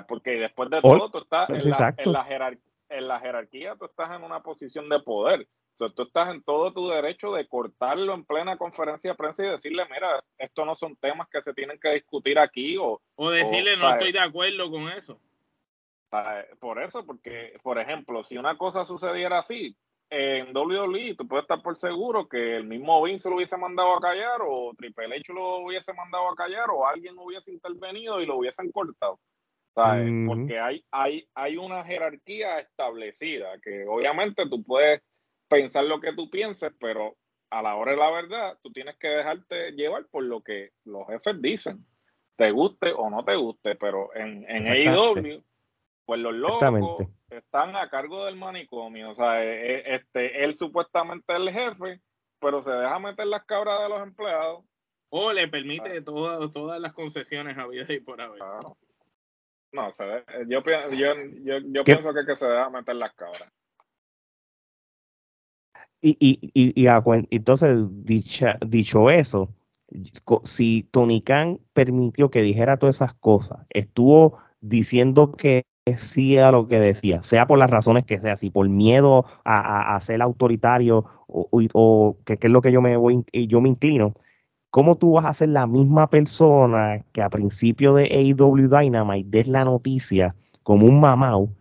Porque 0.07 0.33
después 0.33 0.69
de 0.69 0.79
todo, 0.79 1.09
tú 1.09 1.17
estás 1.17 1.49
en 1.49 1.69
la, 1.71 1.95
en, 1.97 2.11
la 2.13 2.23
jerarquía, 2.23 2.70
tú 3.77 3.85
estás 3.85 4.11
en 4.11 4.23
una 4.23 4.41
posición 4.41 4.89
de 4.89 4.99
poder. 4.99 5.47
tú 5.77 6.03
estás 6.03 6.29
en 6.29 6.43
todo 6.43 6.71
tu 6.73 6.89
derecho 6.89 7.33
de 7.33 7.47
cortarlo 7.47 8.13
en 8.13 8.25
plena 8.25 8.57
conferencia 8.57 9.11
de 9.11 9.17
prensa 9.17 9.45
y 9.45 9.49
decirle, 9.49 9.83
mira, 9.91 10.19
estos 10.37 10.65
no 10.65 10.75
son 10.75 10.95
temas 10.95 11.27
que 11.29 11.41
se 11.41 11.53
tienen 11.53 11.79
que 11.79 11.89
discutir 11.93 12.37
aquí. 12.37 12.77
O, 12.77 13.01
o 13.15 13.29
decirle, 13.29 13.77
no 13.77 13.89
estoy 13.89 14.11
de 14.11 14.19
acuerdo 14.19 14.69
con 14.69 14.89
eso. 14.89 15.19
Por 16.59 16.81
eso, 16.81 17.05
porque, 17.05 17.57
por 17.63 17.79
ejemplo, 17.79 18.21
si 18.23 18.37
una 18.37 18.57
cosa 18.57 18.85
sucediera 18.85 19.39
así, 19.39 19.75
en 20.09 20.55
WWE, 20.55 21.15
tú 21.15 21.25
puedes 21.25 21.43
estar 21.43 21.61
por 21.61 21.77
seguro 21.77 22.27
que 22.27 22.57
el 22.57 22.65
mismo 22.65 23.01
Vince 23.01 23.29
lo 23.29 23.37
hubiese 23.37 23.55
mandado 23.55 23.95
a 23.95 24.01
callar, 24.01 24.41
o 24.45 24.73
Triple 24.77 25.05
H 25.05 25.33
lo 25.33 25.59
hubiese 25.59 25.93
mandado 25.93 26.29
a 26.29 26.35
callar, 26.35 26.69
o 26.69 26.85
alguien 26.85 27.17
hubiese 27.17 27.51
intervenido 27.51 28.19
y 28.19 28.25
lo 28.25 28.35
hubiesen 28.35 28.69
cortado. 28.73 29.19
Porque 29.73 30.59
hay, 30.59 30.85
hay, 30.91 31.27
hay 31.33 31.57
una 31.57 31.83
jerarquía 31.83 32.59
establecida, 32.59 33.59
que 33.61 33.85
obviamente 33.87 34.47
tú 34.49 34.63
puedes 34.63 35.01
pensar 35.47 35.85
lo 35.85 35.99
que 35.99 36.13
tú 36.13 36.29
pienses, 36.29 36.71
pero 36.79 37.17
a 37.49 37.61
la 37.61 37.75
hora 37.75 37.91
de 37.91 37.97
la 37.97 38.11
verdad, 38.11 38.57
tú 38.61 38.71
tienes 38.71 38.97
que 38.97 39.07
dejarte 39.07 39.71
llevar 39.71 40.05
por 40.07 40.23
lo 40.23 40.41
que 40.41 40.71
los 40.85 41.07
jefes 41.07 41.41
dicen, 41.41 41.85
te 42.37 42.51
guste 42.51 42.91
o 42.93 43.09
no 43.09 43.23
te 43.23 43.35
guste, 43.35 43.75
pero 43.75 44.15
en, 44.15 44.45
en 44.49 44.67
AEW 44.67 45.43
pues 46.05 46.19
los 46.19 46.33
locos 46.33 47.07
están 47.29 47.75
a 47.77 47.89
cargo 47.89 48.25
del 48.25 48.35
manicomio. 48.35 49.11
O 49.11 49.15
sea, 49.15 49.43
e, 49.43 49.77
e, 49.77 49.95
este, 49.95 50.43
él 50.43 50.57
supuestamente 50.57 51.31
es 51.31 51.39
el 51.39 51.49
jefe, 51.51 52.01
pero 52.39 52.61
se 52.61 52.71
deja 52.71 52.99
meter 52.99 53.27
las 53.27 53.45
cabras 53.45 53.81
de 53.81 53.89
los 53.89 54.03
empleados. 54.03 54.65
O 55.09 55.31
le 55.31 55.47
permite 55.47 56.01
todas 56.01 56.81
las 56.81 56.93
concesiones 56.93 57.57
habidas 57.57 57.89
y 57.89 57.99
por 57.99 58.19
haber. 58.19 58.41
No, 59.73 59.89
yo, 60.47 60.63
yo, 61.71 61.83
pienso 61.83 62.13
que, 62.13 62.25
que 62.25 62.35
se 62.35 62.45
deja 62.45 62.69
meter 62.69 62.95
las 62.95 63.13
cabras. 63.13 63.47
Y, 66.01 66.17
y, 66.19 66.51
y, 66.53 66.87
entonces, 67.35 67.77
dicho 68.01 69.09
eso, 69.11 69.53
si 70.43 70.83
Tony 70.91 71.21
Khan 71.21 71.59
permitió 71.73 72.31
que 72.31 72.41
dijera 72.41 72.77
todas 72.77 72.95
esas 72.95 73.13
cosas, 73.15 73.59
estuvo 73.69 74.39
diciendo 74.61 75.31
que 75.33 75.63
decía 75.85 76.51
lo 76.51 76.67
que 76.67 76.79
decía, 76.79 77.23
sea 77.23 77.47
por 77.47 77.59
las 77.59 77.69
razones 77.69 78.05
que 78.05 78.19
sea, 78.19 78.35
si 78.37 78.49
por 78.49 78.67
miedo 78.69 79.25
a, 79.45 79.99
ser 80.01 80.21
autoritario 80.21 81.05
o, 81.27 82.17
que, 82.25 82.37
es 82.39 82.49
lo 82.49 82.61
que 82.61 82.71
yo 82.71 82.81
me 82.81 82.97
voy 82.97 83.23
yo 83.31 83.61
me 83.61 83.69
inclino, 83.69 84.15
¿cómo 84.71 84.97
tú 84.97 85.13
vas 85.13 85.25
a 85.25 85.33
ser 85.33 85.49
la 85.49 85.67
misma 85.67 86.09
persona 86.09 87.05
que 87.13 87.21
a 87.21 87.29
principio 87.29 87.93
de 87.93 88.05
AEW 88.05 88.67
Dynamite 88.69 89.29
des 89.29 89.47
la 89.47 89.65
noticia 89.65 90.35
como 90.63 90.87
un 90.87 90.99
mamau 90.99 91.53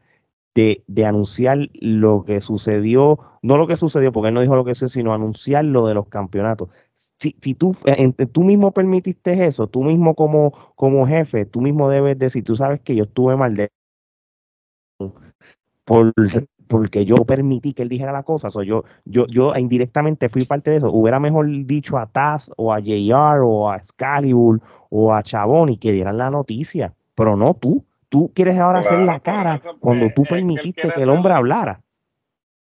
de, 0.55 0.83
de, 0.89 1.07
anunciar 1.07 1.69
lo 1.75 2.25
que 2.25 2.41
sucedió, 2.41 3.19
no 3.43 3.57
lo 3.57 3.67
que 3.67 3.77
sucedió, 3.77 4.13
porque 4.13 4.29
él 4.29 4.35
no 4.35 4.41
dijo 4.41 4.57
lo 4.57 4.65
que 4.65 4.75
sucedió, 4.75 5.03
sino 5.03 5.15
anunciar 5.15 5.65
lo 5.65 5.87
de 5.87 5.95
los 5.95 6.09
campeonatos? 6.09 6.71
Si, 7.19 7.37
si 7.41 7.55
tú, 7.55 7.77
tú 8.33 8.43
mismo 8.45 8.73
permitiste 8.73 9.47
eso, 9.47 9.69
tú 9.69 9.85
mismo 9.85 10.15
como, 10.15 10.53
como 10.75 11.07
jefe, 11.07 11.47
tú 11.47 11.61
mismo 11.61 11.89
debes 11.89 12.19
decir, 12.19 12.45
tú 12.45 12.57
sabes 12.57 12.81
que 12.81 12.97
yo 12.97 13.05
estuve 13.05 13.37
mal 13.37 13.55
de 13.55 13.71
por, 15.85 16.13
porque 16.71 17.05
yo 17.05 17.17
permití 17.27 17.75
que 17.75 17.83
él 17.83 17.89
dijera 17.89 18.13
la 18.13 18.23
cosa. 18.23 18.49
yo, 18.65 18.85
yo, 19.05 19.27
yo 19.27 19.53
indirectamente 19.57 20.29
fui 20.29 20.45
parte 20.45 20.71
de 20.71 20.77
eso. 20.77 20.93
Hubiera 20.93 21.19
mejor 21.19 21.47
dicho 21.67 21.99
a 21.99 22.07
Taz 22.07 22.53
o 22.57 22.73
a 22.73 22.79
JR 22.79 23.43
o 23.43 23.69
a 23.69 23.77
Excalibur 23.77 24.61
o 24.89 25.13
a 25.13 25.25
Chabón 25.25 25.71
y 25.71 25.79
que 25.79 25.91
dieran 25.91 26.17
la 26.17 26.31
noticia, 26.31 26.95
pero 27.17 27.37
no 27.37 27.55
tú. 27.55 27.85
Tú 28.09 28.33
quieres 28.35 28.57
ahora 28.57 28.81
hacer 28.81 29.01
la 29.01 29.19
cara 29.19 29.61
cuando 29.81 30.11
tú 30.15 30.23
permitiste 30.23 30.93
que, 30.93 31.03
el 31.03 31.11
hombre 31.11 31.33
hablara. 31.33 31.81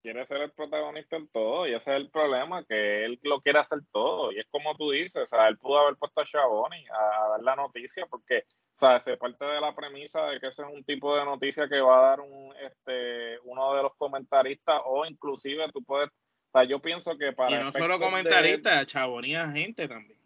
Quiere 0.01 0.25
ser 0.25 0.41
el 0.41 0.51
protagonista 0.51 1.15
en 1.15 1.27
todo 1.29 1.65
y 1.65 1.73
ese 1.73 1.91
es 1.91 2.01
el 2.01 2.09
problema, 2.09 2.65
que 2.65 3.05
él 3.05 3.19
lo 3.23 3.39
quiere 3.39 3.59
hacer 3.59 3.79
todo. 3.93 4.33
Y 4.33 4.39
es 4.39 4.47
como 4.51 4.75
tú 4.75 4.91
dices, 4.91 5.23
o 5.23 5.25
sea, 5.25 5.47
él 5.47 5.57
pudo 5.57 5.79
haber 5.79 5.95
puesto 5.95 6.19
a 6.19 6.25
Chaboni 6.25 6.85
a 6.89 7.29
dar 7.29 7.41
la 7.41 7.55
noticia 7.55 8.05
porque 8.09 8.43
o 8.73 8.75
sea, 8.75 8.99
se 8.99 9.17
parte 9.17 9.45
de 9.45 9.61
la 9.61 9.75
premisa 9.75 10.25
de 10.25 10.39
que 10.39 10.47
ese 10.47 10.63
es 10.63 10.67
un 10.67 10.83
tipo 10.83 11.15
de 11.15 11.23
noticia 11.25 11.69
que 11.69 11.79
va 11.79 11.99
a 11.99 12.09
dar 12.09 12.21
un, 12.21 12.53
este, 12.55 13.39
uno 13.43 13.75
de 13.75 13.83
los 13.83 13.95
comentaristas 13.95 14.81
o 14.85 15.05
inclusive 15.05 15.69
tú 15.71 15.83
puedes, 15.83 16.09
o 16.09 16.51
sea, 16.51 16.63
yo 16.63 16.79
pienso 16.79 17.15
que 17.15 17.33
para... 17.33 17.51
Y 17.51 17.63
no 17.63 17.71
solo 17.71 17.99
comentaristas, 17.99 18.87
chabonía 18.87 19.49
gente 19.51 19.87
también. 19.87 20.17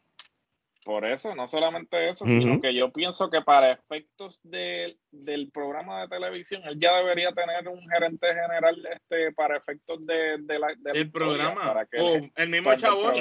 Por 0.85 1.03
eso, 1.03 1.35
no 1.35 1.49
solamente 1.49 2.07
eso, 2.07 2.25
sino 2.25 2.61
que 2.61 2.73
yo 2.73 2.93
pienso 2.93 3.29
que 3.29 3.41
para 3.41 3.73
efectos 3.73 4.39
de, 4.41 4.97
del 5.11 5.51
programa 5.51 5.99
de 5.99 6.07
televisión, 6.07 6.61
él 6.63 6.79
ya 6.79 6.95
debería 6.95 7.33
tener 7.33 7.67
un 7.67 7.85
gerente 7.89 8.27
general 8.27 8.87
este 8.93 9.33
para 9.33 9.57
efectos 9.57 10.05
de, 10.05 10.37
la, 10.57 10.73
del 10.77 11.11
programa. 11.11 11.61
Para 11.61 11.85
que 11.87 11.97
el, 11.97 12.31
el 12.33 12.49
mismo 12.49 12.73
Chabón 12.75 13.19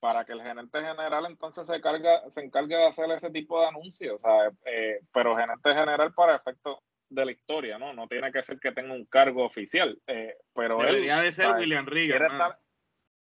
para 0.00 0.24
que 0.24 0.32
el 0.32 0.42
gerente 0.42 0.80
general 0.80 1.26
entonces 1.26 1.66
se 1.66 1.80
carga, 1.80 2.28
se 2.30 2.42
encargue 2.42 2.76
de 2.76 2.86
hacer 2.86 3.10
ese 3.10 3.30
tipo 3.30 3.60
de 3.60 3.68
anuncios, 3.68 4.14
o 4.14 4.18
sea, 4.18 4.52
eh, 4.64 5.00
pero 5.12 5.36
gerente 5.36 5.74
general 5.74 6.12
para 6.14 6.36
efectos 6.36 6.78
de 7.08 7.24
la 7.24 7.32
historia, 7.32 7.78
¿no? 7.78 7.92
No 7.92 8.06
tiene 8.06 8.30
que 8.30 8.42
ser 8.42 8.60
que 8.60 8.72
tenga 8.72 8.92
un 8.92 9.06
cargo 9.06 9.44
oficial, 9.44 9.98
eh, 10.06 10.36
pero 10.54 10.78
debería 10.78 11.20
de 11.20 11.32
ser 11.32 11.52
William 11.52 11.86
Regan. 11.86 12.18
Quiere 12.18 12.32
estar, 12.32 12.58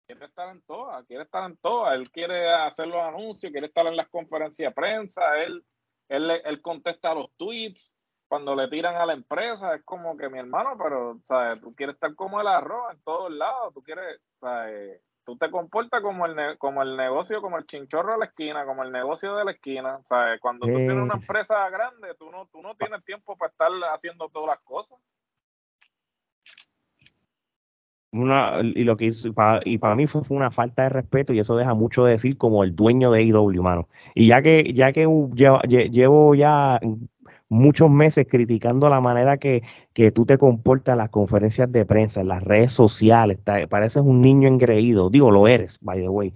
quiere 0.08 0.26
estar 0.26 0.50
en 0.50 0.62
todas, 0.62 1.06
quiere 1.06 1.24
estar 1.24 1.50
en 1.50 1.58
todas, 1.58 1.94
él 1.96 2.10
quiere 2.12 2.52
hacer 2.52 2.88
los 2.88 3.02
anuncios, 3.02 3.52
quiere 3.52 3.68
estar 3.68 3.86
en 3.86 3.98
las 3.98 4.08
conferencias 4.08 4.72
de 4.72 4.76
prensa, 4.76 5.44
él, 5.44 5.64
él, 6.10 6.32
él 6.32 6.62
contesta 6.62 7.14
los 7.14 7.32
tweets, 7.38 7.96
cuando 8.28 8.56
le 8.56 8.68
tiran 8.70 8.96
a 8.96 9.06
la 9.06 9.14
empresa, 9.14 9.76
es 9.76 9.84
como 9.84 10.18
que 10.18 10.30
mi 10.30 10.40
hermano, 10.40 10.78
pero 10.82 11.20
¿sabes? 11.26 11.62
tú 11.62 11.76
quieres 11.76 11.96
estar 11.96 12.16
como 12.16 12.42
el 12.42 12.48
arroz 12.48 12.94
en 12.94 13.02
todos 13.02 13.32
lados, 13.32 13.74
tú 13.74 13.84
quieres, 13.84 14.20
¿sabes? 14.40 15.02
Tú 15.26 15.36
te 15.38 15.50
comportas 15.50 16.02
como 16.02 16.26
el, 16.26 16.58
como 16.58 16.84
el 16.84 16.96
negocio, 16.96 17.42
como 17.42 17.58
el 17.58 17.66
chinchorro 17.66 18.14
de 18.14 18.20
la 18.20 18.26
esquina, 18.26 18.66
como 18.66 18.84
el 18.84 18.92
negocio 18.92 19.36
de 19.36 19.46
la 19.46 19.52
esquina. 19.52 20.00
¿sabes? 20.04 20.40
Cuando 20.40 20.68
tú 20.68 20.74
tienes 20.74 21.04
una 21.04 21.16
empresa 21.16 21.70
grande, 21.70 22.14
tú 22.18 22.32
no, 22.32 22.48
tú 22.52 22.62
no 22.62 22.76
tienes 22.76 23.04
tiempo 23.04 23.36
para 23.36 23.52
estar 23.52 23.70
haciendo 23.94 24.30
todas 24.30 24.50
las 24.50 24.60
cosas. 24.60 25.00
Una, 28.12 28.62
y 28.62 28.86
lo 28.86 28.96
que 28.96 29.06
hizo, 29.06 29.28
y 29.66 29.78
para 29.78 29.96
mí 29.96 30.08
fue, 30.08 30.22
una 30.30 30.50
falta 30.50 30.84
de 30.84 30.90
respeto 30.90 31.34
y 31.34 31.40
eso 31.40 31.58
deja 31.58 31.74
mucho 31.74 32.06
de 32.06 32.12
decir 32.12 32.38
como 32.38 32.64
el 32.64 32.74
dueño 32.74 33.12
de 33.12 33.24
IW, 33.24 33.62
mano. 33.62 33.90
Y 34.14 34.28
ya 34.28 34.42
que, 34.42 34.72
ya 34.74 34.94
que 34.94 35.02
llevo 35.02 36.36
ya 36.36 36.80
muchos 37.50 37.90
meses 37.90 38.26
criticando 38.30 38.90
la 38.90 39.02
manera 39.02 39.38
que, 39.38 39.64
que 39.94 40.12
tú 40.12 40.26
te 40.26 40.38
comportas 40.38 40.94
en 40.94 41.00
las 41.00 41.10
conferencias 41.10 41.72
de 41.72 41.86
prensa, 41.86 42.22
en 42.22 42.28
las 42.30 42.44
redes 42.44 42.72
sociales. 42.72 43.40
pareces 43.70 44.04
un 44.04 44.22
niño 44.22 44.48
engreído. 44.48 45.10
Digo, 45.10 45.32
lo 45.32 45.48
eres, 45.48 45.78
by 45.82 46.02
the 46.02 46.10
way. 46.10 46.34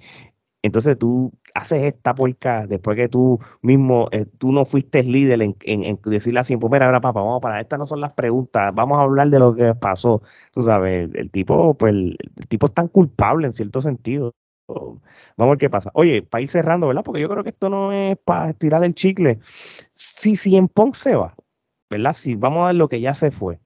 Entonces 0.61 0.97
tú 0.97 1.31
haces 1.53 1.83
esta 1.83 2.13
porca 2.13 2.67
después 2.67 2.97
que 2.97 3.07
tú 3.07 3.39
mismo, 3.61 4.09
eh, 4.11 4.25
tú 4.37 4.51
no 4.51 4.65
fuiste 4.65 5.03
líder 5.03 5.41
en, 5.41 5.55
en, 5.61 5.99
decirle 6.03 6.39
así, 6.41 6.57
pues 6.57 6.71
mira, 6.71 6.85
ahora 6.85 7.01
papá, 7.01 7.21
vamos 7.21 7.41
para, 7.41 7.61
estas 7.61 7.79
no 7.79 7.85
son 7.85 8.01
las 8.01 8.13
preguntas, 8.13 8.73
vamos 8.75 8.97
a 8.97 9.01
hablar 9.01 9.29
de 9.29 9.39
lo 9.39 9.55
que 9.55 9.73
pasó. 9.75 10.21
Tú 10.53 10.61
sabes, 10.61 11.09
el, 11.13 11.31
tipo, 11.31 11.75
pues 11.75 11.93
el, 11.93 12.17
tipo 12.49 12.67
es 12.67 12.73
tan 12.73 12.87
culpable 12.89 13.47
en 13.47 13.53
cierto 13.53 13.81
sentido. 13.81 14.33
Vamos 14.73 15.01
a 15.37 15.45
ver 15.45 15.57
qué 15.57 15.69
pasa. 15.69 15.91
Oye, 15.93 16.21
para 16.21 16.41
ir 16.41 16.47
cerrando, 16.47 16.87
¿verdad? 16.87 17.03
Porque 17.03 17.21
yo 17.21 17.29
creo 17.29 17.43
que 17.43 17.49
esto 17.49 17.69
no 17.69 17.91
es 17.91 18.17
para 18.17 18.53
tirar 18.53 18.83
el 18.83 18.93
chicle. 18.93 19.39
Si 19.93 20.55
en 20.55 20.67
Pong 20.67 20.93
se 20.93 21.15
va, 21.15 21.35
¿verdad? 21.89 22.13
Si 22.13 22.35
vamos 22.35 22.63
a 22.63 22.67
ver 22.67 22.75
lo 22.75 22.89
que 22.89 23.01
ya 23.01 23.13
se 23.13 23.31
fue. 23.31 23.59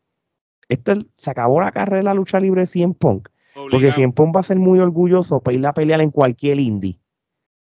Esto 0.69 0.93
se 1.17 1.31
acabó 1.31 1.61
la 1.61 1.71
carrera 1.71 1.97
de 1.97 2.03
la 2.03 2.13
lucha 2.13 2.39
libre 2.39 2.65
Cien 2.65 2.93
Punk. 2.93 3.29
Porque 3.53 3.91
Cien 3.91 4.13
Punk 4.13 4.35
va 4.35 4.39
a 4.39 4.43
ser 4.43 4.57
muy 4.57 4.79
orgulloso 4.79 5.41
para 5.41 5.55
ir 5.55 5.65
a 5.65 5.73
pelear 5.73 6.01
en 6.01 6.09
cualquier 6.09 6.59
indie. 6.59 6.99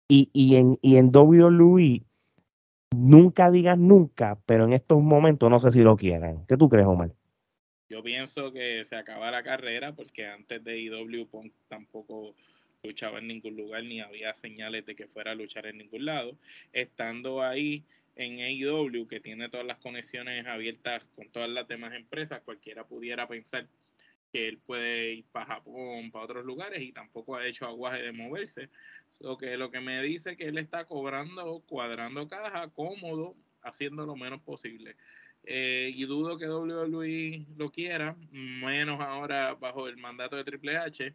Y, 0.09 0.31
y, 0.33 0.57
en, 0.57 0.79
y 0.83 0.97
en 0.97 1.11
WWE, 1.15 2.03
nunca 2.95 3.51
digas 3.51 3.79
nunca, 3.79 4.39
pero 4.47 4.65
en 4.65 4.73
estos 4.73 5.03
momentos 5.03 5.51
no 5.51 5.59
sé 5.59 5.73
si 5.73 5.83
lo 5.83 5.97
quieran. 5.97 6.45
¿Qué 6.47 6.57
tú 6.57 6.69
crees, 6.69 6.87
Omar? 6.87 7.11
Yo 7.89 8.03
pienso 8.03 8.53
que 8.53 8.85
se 8.85 8.97
acaba 8.97 9.31
la 9.31 9.43
carrera 9.43 9.93
porque 9.93 10.27
antes 10.27 10.63
de 10.63 10.81
IW 10.81 11.27
Punk 11.27 11.53
tampoco 11.69 12.35
luchaba 12.85 13.19
en 13.19 13.29
ningún 13.29 13.57
lugar 13.57 13.83
ni 13.85 14.01
había 14.01 14.35
señales 14.35 14.87
de 14.87 14.95
que 14.95 15.09
fuera 15.09 15.33
a 15.33 15.35
luchar 15.35 15.67
en 15.67 15.79
ningún 15.79 16.05
lado. 16.05 16.37
Estando 16.73 17.43
ahí 17.43 17.85
en 18.17 18.41
AEW, 18.41 19.09
que 19.09 19.21
tiene 19.21 19.49
todas 19.49 19.67
las 19.67 19.79
conexiones 19.79 20.47
abiertas 20.47 21.09
con 21.17 21.31
todas 21.31 21.49
las 21.49 21.67
demás 21.67 21.95
empresas, 21.95 22.43
cualquiera 22.43 22.87
pudiera 22.87 23.27
pensar 23.27 23.67
que 24.33 24.49
él 24.49 24.59
puede 24.59 25.15
ir 25.15 25.25
para 25.31 25.47
Japón, 25.47 26.11
para 26.11 26.25
otros 26.25 26.45
lugares 26.45 26.83
y 26.83 26.93
tampoco 26.93 27.37
ha 27.37 27.47
hecho 27.47 27.67
aguaje 27.67 28.03
de 28.03 28.13
moverse. 28.13 28.69
Lo 29.21 29.37
que, 29.37 29.57
lo 29.57 29.71
que 29.71 29.81
me 29.81 30.03
dice 30.03 30.37
que 30.37 30.47
él 30.47 30.59
está 30.59 30.87
cobrando, 30.87 31.63
cuadrando 31.69 32.27
caja, 32.27 32.69
cómodo, 32.71 33.37
haciendo 33.63 34.07
lo 34.07 34.17
menos 34.17 34.41
posible. 34.43 34.97
Eh, 35.45 35.93
y 35.95 36.05
dudo 36.07 36.39
que 36.39 36.49
WWE 36.49 37.47
lo 37.57 37.71
quiera, 37.71 38.17
menos 38.31 39.01
ahora 39.01 39.55
bajo 39.55 39.89
el 39.89 39.99
mandato 39.99 40.37
de 40.37 40.45
Triple 40.45 40.79
H. 40.79 41.15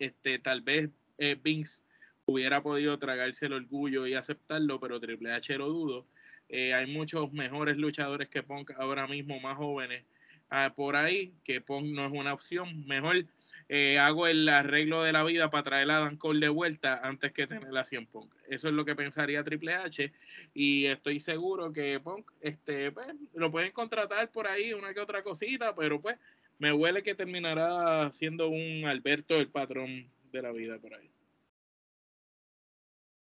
Este, 0.00 0.38
tal 0.38 0.62
vez 0.62 0.88
eh, 1.18 1.36
Vince 1.40 1.82
hubiera 2.24 2.62
podido 2.62 2.98
tragarse 2.98 3.46
el 3.46 3.52
orgullo 3.52 4.06
y 4.06 4.14
aceptarlo, 4.14 4.80
pero 4.80 4.98
Triple 4.98 5.32
H 5.32 5.56
lo 5.58 5.68
dudo. 5.68 6.06
Eh, 6.48 6.72
hay 6.72 6.86
muchos 6.86 7.30
mejores 7.32 7.76
luchadores 7.76 8.30
que 8.30 8.42
Punk 8.42 8.72
ahora 8.78 9.06
mismo, 9.06 9.38
más 9.40 9.58
jóvenes, 9.58 10.04
ah, 10.48 10.72
por 10.74 10.96
ahí, 10.96 11.34
que 11.44 11.60
Punk 11.60 11.86
no 11.88 12.06
es 12.06 12.12
una 12.12 12.32
opción. 12.32 12.86
Mejor 12.86 13.26
eh, 13.68 13.98
hago 13.98 14.26
el 14.26 14.48
arreglo 14.48 15.02
de 15.02 15.12
la 15.12 15.22
vida 15.22 15.50
para 15.50 15.64
traer 15.64 15.90
a 15.90 15.98
Dan 15.98 16.16
Cole 16.16 16.40
de 16.40 16.48
vuelta 16.48 17.06
antes 17.06 17.32
que 17.32 17.46
tener 17.46 17.70
la 17.70 17.84
100 17.84 18.06
Punk. 18.06 18.32
Eso 18.48 18.68
es 18.68 18.74
lo 18.74 18.86
que 18.86 18.96
pensaría 18.96 19.44
Triple 19.44 19.74
H 19.74 20.12
y 20.54 20.86
estoy 20.86 21.20
seguro 21.20 21.74
que 21.74 22.00
Punk 22.00 22.30
este, 22.40 22.90
pues, 22.90 23.06
lo 23.34 23.50
pueden 23.50 23.72
contratar 23.72 24.30
por 24.30 24.48
ahí, 24.48 24.72
una 24.72 24.94
que 24.94 25.00
otra 25.00 25.22
cosita, 25.22 25.74
pero 25.74 26.00
pues 26.00 26.16
me 26.60 26.72
huele 26.74 27.02
que 27.02 27.14
terminará 27.14 28.12
siendo 28.12 28.50
un 28.50 28.84
Alberto 28.86 29.36
el 29.36 29.48
patrón 29.48 30.10
de 30.30 30.42
la 30.42 30.52
vida 30.52 30.78
por 30.78 30.94
ahí. 30.94 31.10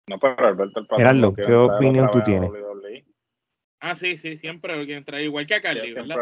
No, 0.07 0.17
pero 0.19 0.47
Alberto 0.47 0.79
el 0.79 0.87
patrón. 0.87 1.35
¿qué 1.35 1.53
opinión 1.53 2.09
tú 2.11 2.23
tienes? 2.23 2.49
Ah, 3.81 3.95
sí, 3.95 4.17
sí, 4.17 4.37
siempre 4.37 4.75
lo 4.75 4.85
quieren 4.85 5.03
traer, 5.03 5.25
igual 5.25 5.45
que 5.45 5.55
a 5.55 5.61
Carly, 5.61 5.93
¿verdad? 5.93 6.15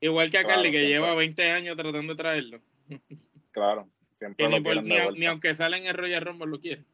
igual 0.00 0.30
que 0.30 0.38
a 0.38 0.44
Carly, 0.44 0.72
que 0.72 0.88
lleva 0.88 1.14
20 1.14 1.50
años 1.50 1.76
tratando 1.76 2.12
de 2.14 2.18
traerlo. 2.18 2.60
Claro. 3.50 3.88
Siempre 4.18 4.82
ni, 5.16 5.26
aunque 5.26 5.54
salen 5.54 5.82
en 5.82 5.88
el 5.88 5.94
Royal 5.94 6.24
Rumble 6.24 6.46
lo 6.46 6.60
quieren. 6.60 6.86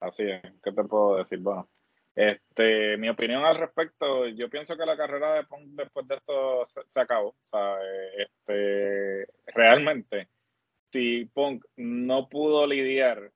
Así 0.00 0.22
es, 0.24 0.42
¿qué 0.62 0.70
te 0.70 0.84
puedo 0.84 1.16
decir? 1.16 1.38
Bueno, 1.38 1.66
este, 2.14 2.96
mi 2.98 3.08
opinión 3.08 3.44
al 3.44 3.56
respecto, 3.56 4.26
yo 4.28 4.50
pienso 4.50 4.76
que 4.76 4.84
la 4.84 4.96
carrera 4.96 5.34
de 5.34 5.44
Punk 5.44 5.62
después 5.68 6.06
de 6.06 6.16
esto 6.16 6.64
se, 6.66 7.00
acabó. 7.00 7.28
O 7.28 7.46
sea, 7.46 7.76
este, 8.16 9.26
realmente, 9.46 10.28
si 10.90 11.24
Punk 11.26 11.64
no 11.76 12.28
pudo 12.28 12.66
lidiar 12.66 13.32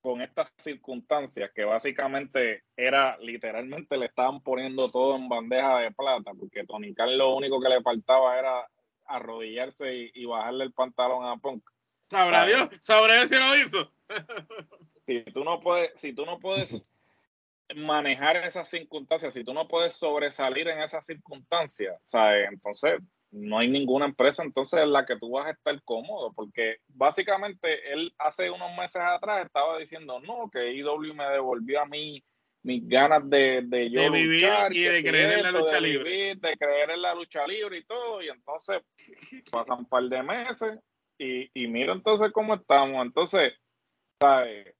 con 0.00 0.22
estas 0.22 0.50
circunstancias 0.56 1.50
que 1.54 1.64
básicamente 1.64 2.64
era 2.74 3.18
literalmente 3.18 3.98
le 3.98 4.06
estaban 4.06 4.40
poniendo 4.42 4.90
todo 4.90 5.16
en 5.16 5.28
bandeja 5.28 5.80
de 5.80 5.90
plata, 5.92 6.32
porque 6.38 6.64
Tony 6.64 6.94
Khan 6.94 7.18
lo 7.18 7.34
único 7.34 7.60
que 7.60 7.68
le 7.68 7.82
faltaba 7.82 8.38
era 8.38 8.66
arrodillarse 9.04 10.10
y, 10.14 10.24
bajarle 10.24 10.64
el 10.64 10.72
pantalón 10.72 11.26
a 11.26 11.36
Punk. 11.36 11.68
Sabrá 12.08 12.46
Dios, 12.46 12.70
sabrá 12.82 13.16
Dios 13.16 13.28
si 13.28 13.34
lo 13.36 13.56
hizo. 13.56 13.92
si 15.06 15.22
tú 15.32 15.44
no 15.44 15.60
puedes, 15.60 15.92
si 16.00 16.14
tú 16.14 16.24
no 16.24 16.38
puedes 16.38 16.70
manejar 17.76 18.36
esas 18.36 18.68
circunstancias, 18.68 19.34
si 19.34 19.44
tú 19.44 19.54
no 19.54 19.68
puedes 19.68 19.94
sobresalir 19.94 20.68
en 20.68 20.80
esas 20.80 21.04
circunstancias, 21.06 22.00
¿sabes? 22.04 22.48
Entonces 22.50 23.00
no 23.30 23.58
hay 23.58 23.68
ninguna 23.68 24.06
empresa 24.06 24.42
entonces 24.42 24.80
en 24.80 24.92
la 24.92 25.06
que 25.06 25.16
tú 25.16 25.30
vas 25.30 25.46
a 25.46 25.50
estar 25.50 25.80
cómodo, 25.84 26.32
porque 26.32 26.78
básicamente 26.88 27.92
él 27.92 28.12
hace 28.18 28.50
unos 28.50 28.76
meses 28.76 29.02
atrás 29.02 29.46
estaba 29.46 29.78
diciendo, 29.78 30.20
no, 30.20 30.50
que 30.50 30.72
IW 30.72 31.14
me 31.14 31.26
devolvió 31.26 31.80
a 31.80 31.86
mí 31.86 32.22
mis 32.62 32.86
ganas 32.86 33.28
de, 33.30 33.62
de 33.64 33.90
yo 33.90 34.10
vivir 34.10 34.48
y 34.70 34.82
de 34.82 35.02
creer 35.02 35.38
en 35.38 35.42
la 35.44 35.52
lucha 35.52 35.80
libre. 35.80 36.34
de 36.34 36.56
creer 36.58 36.90
en 36.90 37.02
la 37.02 37.14
lucha 37.14 37.46
libre 37.46 37.78
y 37.78 37.84
todo. 37.84 38.20
Y 38.22 38.28
entonces 38.28 38.82
pasan 39.50 39.78
un 39.78 39.86
par 39.86 40.02
de 40.04 40.22
meses 40.22 40.78
y, 41.16 41.50
y 41.54 41.68
mira 41.68 41.92
entonces 41.92 42.30
cómo 42.32 42.54
estamos. 42.54 43.04
Entonces, 43.06 43.54
¿sabes? 44.20 44.74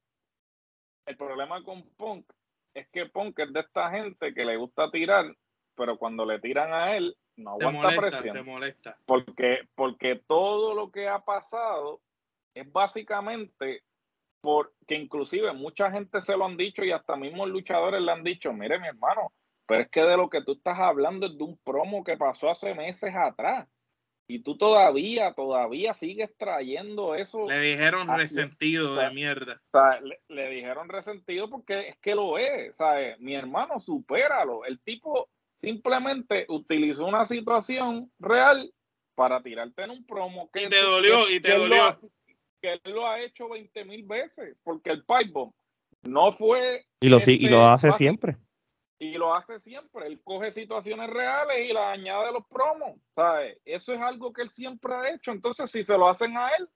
El 1.07 1.17
problema 1.17 1.63
con 1.65 1.83
Punk 1.97 2.27
es 2.75 2.89
que 2.91 3.07
Punk 3.07 3.39
es 3.39 3.53
de 3.53 3.61
esta 3.61 3.91
gente 3.91 4.35
que 4.35 4.45
le 4.45 4.57
gusta 4.57 4.91
tirar, 4.91 5.35
pero 5.75 5.99
cuando 5.99 6.25
le 6.25 6.41
tiran 6.41 6.73
a 6.73 6.97
él, 6.97 7.17
no 7.37 7.53
aguanta 7.53 7.89
presión. 7.97 8.37
Se 8.37 8.43
molesta. 8.43 8.99
Porque, 9.07 9.69
porque 9.75 10.21
todo 10.27 10.75
lo 10.75 10.91
que 10.91 11.09
ha 11.09 11.21
pasado 11.21 12.01
es 12.55 12.71
básicamente 12.71 13.83
porque 14.41 14.95
inclusive 14.95 15.53
mucha 15.53 15.91
gente 15.91 16.21
se 16.21 16.37
lo 16.37 16.47
han 16.47 16.57
dicho 16.57 16.83
y 16.85 16.93
hasta 16.93 17.17
mismos 17.17 17.49
luchadores 17.49 18.01
le 18.01 18.11
han 18.11 18.25
dicho, 18.25 18.53
mire 18.53 18.79
mi 18.79 18.89
hermano, 18.89 19.33
pero 19.67 19.83
es 19.83 19.89
que 19.91 20.03
de 20.03 20.17
lo 20.17 20.31
que 20.31 20.43
tú 20.43 20.53
estás 20.53 20.79
hablando 20.79 21.27
es 21.27 21.37
de 21.37 21.45
un 21.45 21.59
promo 21.59 22.03
que 22.03 22.17
pasó 22.17 22.51
hace 22.51 22.75
meses 22.75 23.15
atrás. 23.15 23.69
Y 24.31 24.39
tú 24.39 24.57
todavía, 24.57 25.33
todavía 25.33 25.93
sigues 25.93 26.31
trayendo 26.37 27.17
eso. 27.17 27.49
Le 27.49 27.61
dijeron 27.61 28.07
resentido 28.07 28.95
de 28.95 29.11
mierda. 29.11 29.61
le, 30.29 30.51
dijeron 30.51 30.89
resentido 30.89 31.51
porque 31.51 31.89
es 31.89 31.97
que 31.99 32.15
lo 32.15 32.39
es. 32.39 32.77
¿sabes? 32.77 33.19
Mi 33.19 33.35
hermano, 33.35 33.81
supéralo. 33.81 34.65
El 34.65 34.79
tipo 34.81 35.29
simplemente 35.59 36.47
utilizó 36.49 37.07
una 37.07 37.27
situación 37.27 38.13
real 38.21 38.73
para 39.17 39.43
tirarte 39.43 39.83
en 39.83 39.91
un 39.91 40.07
promo. 40.07 40.49
Que 40.53 40.67
y 40.67 40.69
te 40.69 40.81
dolió, 40.81 41.29
y 41.29 41.41
te 41.41 41.59
dolió 41.59 41.99
que 42.63 42.75
él 42.75 42.81
lo 42.85 43.09
ha 43.09 43.21
hecho 43.21 43.49
20 43.49 43.85
mil 43.85 44.05
veces, 44.05 44.57
porque 44.63 44.91
el 44.91 45.05
pipe 45.05 45.33
bomb 45.33 45.53
no 46.03 46.31
fue... 46.31 46.85
Y 47.01 47.09
lo, 47.09 47.19
y 47.27 47.49
lo 47.49 47.67
hace 47.67 47.91
siempre. 47.93 48.37
Y 49.01 49.15
lo 49.15 49.35
hace 49.35 49.59
siempre. 49.59 50.07
Él 50.07 50.21
coge 50.23 50.53
situaciones 50.53 51.11
reales 51.11 51.69
y 51.69 51.73
las 51.73 51.99
añade 51.99 52.29
a 52.29 52.31
los 52.31 52.47
promos. 52.47 53.01
¿sabes? 53.17 53.59
Eso 53.65 53.93
es 53.93 54.01
algo 54.01 54.33
que 54.33 54.43
él 54.43 54.51
siempre 54.51 54.95
ha 54.95 55.11
hecho. 55.11 55.33
Entonces, 55.33 55.69
si 55.71 55.83
se 55.83 55.99
lo 55.99 56.09
hacen 56.09 56.37
a 56.37 56.51
él, 56.51 56.69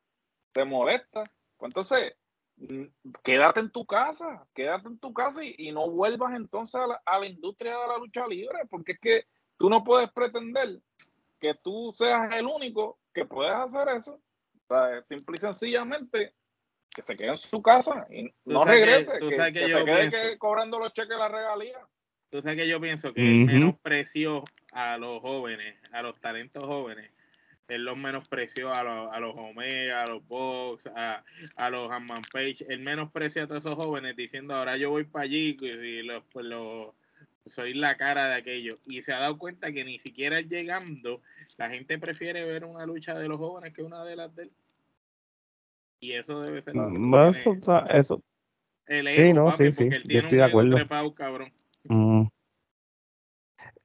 te 0.53 0.65
molesta. 0.65 1.25
Pues 1.57 1.71
entonces, 1.71 2.17
mm, 2.57 2.85
quédate 3.23 3.61
en 3.61 3.71
tu 3.71 3.87
casa, 3.87 4.45
quédate 4.53 4.89
en 4.89 4.99
tu 4.99 5.15
casa 5.15 5.41
y, 5.45 5.71
no 5.71 5.89
vuelvas 5.89 6.35
entonces 6.35 6.75
a 6.75 6.87
la, 6.89 7.03
a 7.05 7.21
la 7.21 7.27
industria 7.27 7.79
de 7.79 7.87
la 7.87 7.99
lucha 7.99 8.27
libre, 8.27 8.59
porque 8.69 8.93
es 8.93 8.99
que 8.99 9.27
tú 9.57 9.71
no 9.71 9.85
puedes 9.85 10.11
pretender 10.11 10.81
que 11.39 11.55
tú 11.55 11.93
seas 11.97 12.35
el 12.35 12.47
único 12.47 12.99
que 13.13 13.25
puedes 13.25 13.55
hacer 13.55 13.89
eso 13.89 14.21
simple 15.09 15.37
y 15.37 15.41
sencillamente 15.41 16.35
que 16.95 17.03
se 17.03 17.17
quede 17.17 17.31
en 17.31 17.37
su 17.37 17.61
casa 17.61 18.07
y 18.11 18.33
no 18.45 18.65
regrese, 18.65 19.19
que, 19.19 19.37
se 19.37 19.53
quede 19.53 20.39
cobrando 20.39 20.79
los 20.79 20.93
cheques 20.93 21.11
de 21.11 21.19
la 21.19 21.29
regalía. 21.29 21.79
Tú 22.35 22.42
sabes 22.42 22.57
que 22.57 22.66
yo 22.66 22.81
pienso 22.81 23.14
que 23.14 23.25
el 23.25 23.44
menosprecio 23.44 24.42
a 24.73 24.99
los 24.99 25.20
jóvenes, 25.20 25.77
a 25.92 26.03
los 26.03 26.20
talentos 26.20 26.64
jóvenes, 26.64 27.09
es 27.68 27.79
los 27.79 27.97
menosprecio 27.97 28.75
a 28.75 28.83
los, 28.83 29.14
a 29.14 29.20
los 29.20 29.37
Omega, 29.37 30.03
a 30.03 30.07
los 30.09 30.27
Box, 30.27 30.88
a, 30.97 31.23
a 31.55 31.70
los 31.70 31.88
Hanman 31.92 32.23
Page, 32.33 32.66
el 32.68 32.81
menosprecio 32.81 33.44
a 33.44 33.47
todos 33.47 33.64
esos 33.64 33.77
jóvenes 33.77 34.16
diciendo 34.16 34.53
ahora 34.53 34.77
yo 34.77 34.90
voy 34.90 35.05
para 35.05 35.27
allí 35.27 35.57
y 35.61 36.03
los, 36.03 36.25
pues 36.33 36.44
los, 36.44 36.88
soy 37.47 37.73
la 37.73 37.97
cara 37.97 38.27
de 38.27 38.35
aquello. 38.35 38.81
Y 38.85 39.03
se 39.03 39.12
ha 39.12 39.20
dado 39.20 39.38
cuenta 39.38 39.70
que 39.70 39.85
ni 39.85 40.01
siquiera 40.01 40.40
llegando, 40.40 41.23
la 41.57 41.70
gente 41.70 42.01
prefiere 42.01 42.44
ver 42.44 42.64
una 42.64 42.85
lucha 42.85 43.16
de 43.16 43.29
los 43.29 43.38
jóvenes 43.38 43.73
que 43.73 43.85
una 43.85 44.03
de 44.03 44.16
las 44.16 44.35
de 44.35 44.42
él. 44.42 44.53
Y 46.01 46.12
eso 46.14 46.40
debe 46.40 46.62
ser. 46.62 46.75
Más, 46.75 47.37
eso. 47.37 48.20
sí, 48.88 49.33
no, 49.33 49.53
sí, 49.53 49.70
sí. 49.70 49.88
Yo 49.88 50.18
estoy 50.18 50.38
de 50.38 50.42
acuerdo. 50.42 50.77
Mm. 51.85 52.25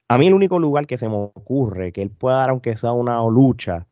A 0.08 0.18
mí 0.18 0.26
el 0.26 0.34
único 0.34 0.58
lugar 0.58 0.86
que 0.86 0.98
se 0.98 1.08
me 1.08 1.14
ocurre 1.14 1.92
que 1.92 2.02
él 2.02 2.10
pueda 2.10 2.38
dar, 2.38 2.50
aunque 2.50 2.76
sea 2.76 2.92
una 2.92 3.22
lucha, 3.28 3.86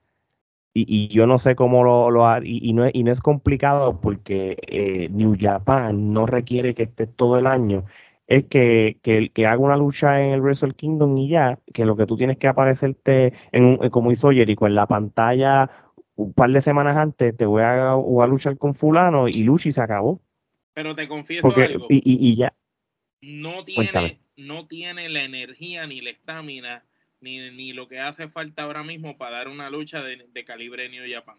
y, 0.74 0.84
y 0.88 1.08
yo 1.08 1.26
no 1.26 1.38
sé 1.38 1.54
cómo 1.54 1.84
lo, 1.84 2.10
lo 2.10 2.42
y, 2.42 2.60
y, 2.68 2.72
no 2.72 2.84
es, 2.84 2.92
y 2.94 3.04
no 3.04 3.12
es 3.12 3.20
complicado 3.20 4.00
porque 4.00 4.56
eh, 4.66 5.08
New 5.10 5.36
Japan 5.38 6.12
no 6.12 6.26
requiere 6.26 6.74
que 6.74 6.84
esté 6.84 7.06
todo 7.06 7.38
el 7.38 7.46
año 7.46 7.84
es 8.28 8.44
que, 8.44 8.98
que, 9.02 9.30
que, 9.30 9.46
haga 9.46 9.58
una 9.58 9.76
lucha 9.76 10.20
en 10.22 10.32
el 10.32 10.42
Wrestle 10.42 10.74
Kingdom 10.74 11.16
y 11.16 11.30
ya, 11.30 11.58
que 11.72 11.86
lo 11.86 11.96
que 11.96 12.04
tú 12.04 12.16
tienes 12.16 12.36
que 12.36 12.46
aparecerte, 12.46 13.32
en, 13.52 13.78
como 13.88 14.12
hizo 14.12 14.30
Jericho, 14.30 14.66
en 14.66 14.74
la 14.74 14.86
pantalla 14.86 15.70
un 16.14 16.34
par 16.34 16.50
de 16.50 16.60
semanas 16.60 16.96
antes, 16.96 17.34
te 17.36 17.46
voy 17.46 17.62
a, 17.62 17.92
a 17.92 18.26
luchar 18.26 18.58
con 18.58 18.74
fulano 18.74 19.28
y 19.28 19.44
lucha 19.44 19.68
y 19.68 19.72
se 19.72 19.80
acabó. 19.80 20.20
Pero 20.74 20.94
te 20.94 21.08
confieso 21.08 21.50
algo. 21.56 21.86
Y, 21.88 22.02
y, 22.04 22.36
ya. 22.36 22.52
No 23.20 23.64
tiene, 23.64 24.20
no 24.36 24.66
tiene 24.66 25.08
la 25.08 25.24
energía 25.24 25.86
ni 25.86 26.00
la 26.00 26.10
estamina 26.10 26.84
ni, 27.20 27.50
ni, 27.50 27.72
lo 27.72 27.88
que 27.88 27.98
hace 27.98 28.28
falta 28.28 28.62
ahora 28.62 28.84
mismo 28.84 29.18
para 29.18 29.38
dar 29.38 29.48
una 29.48 29.70
lucha 29.70 30.02
de, 30.02 30.26
de 30.32 30.44
calibre 30.44 30.88
New 30.88 31.04
Japan. 31.10 31.38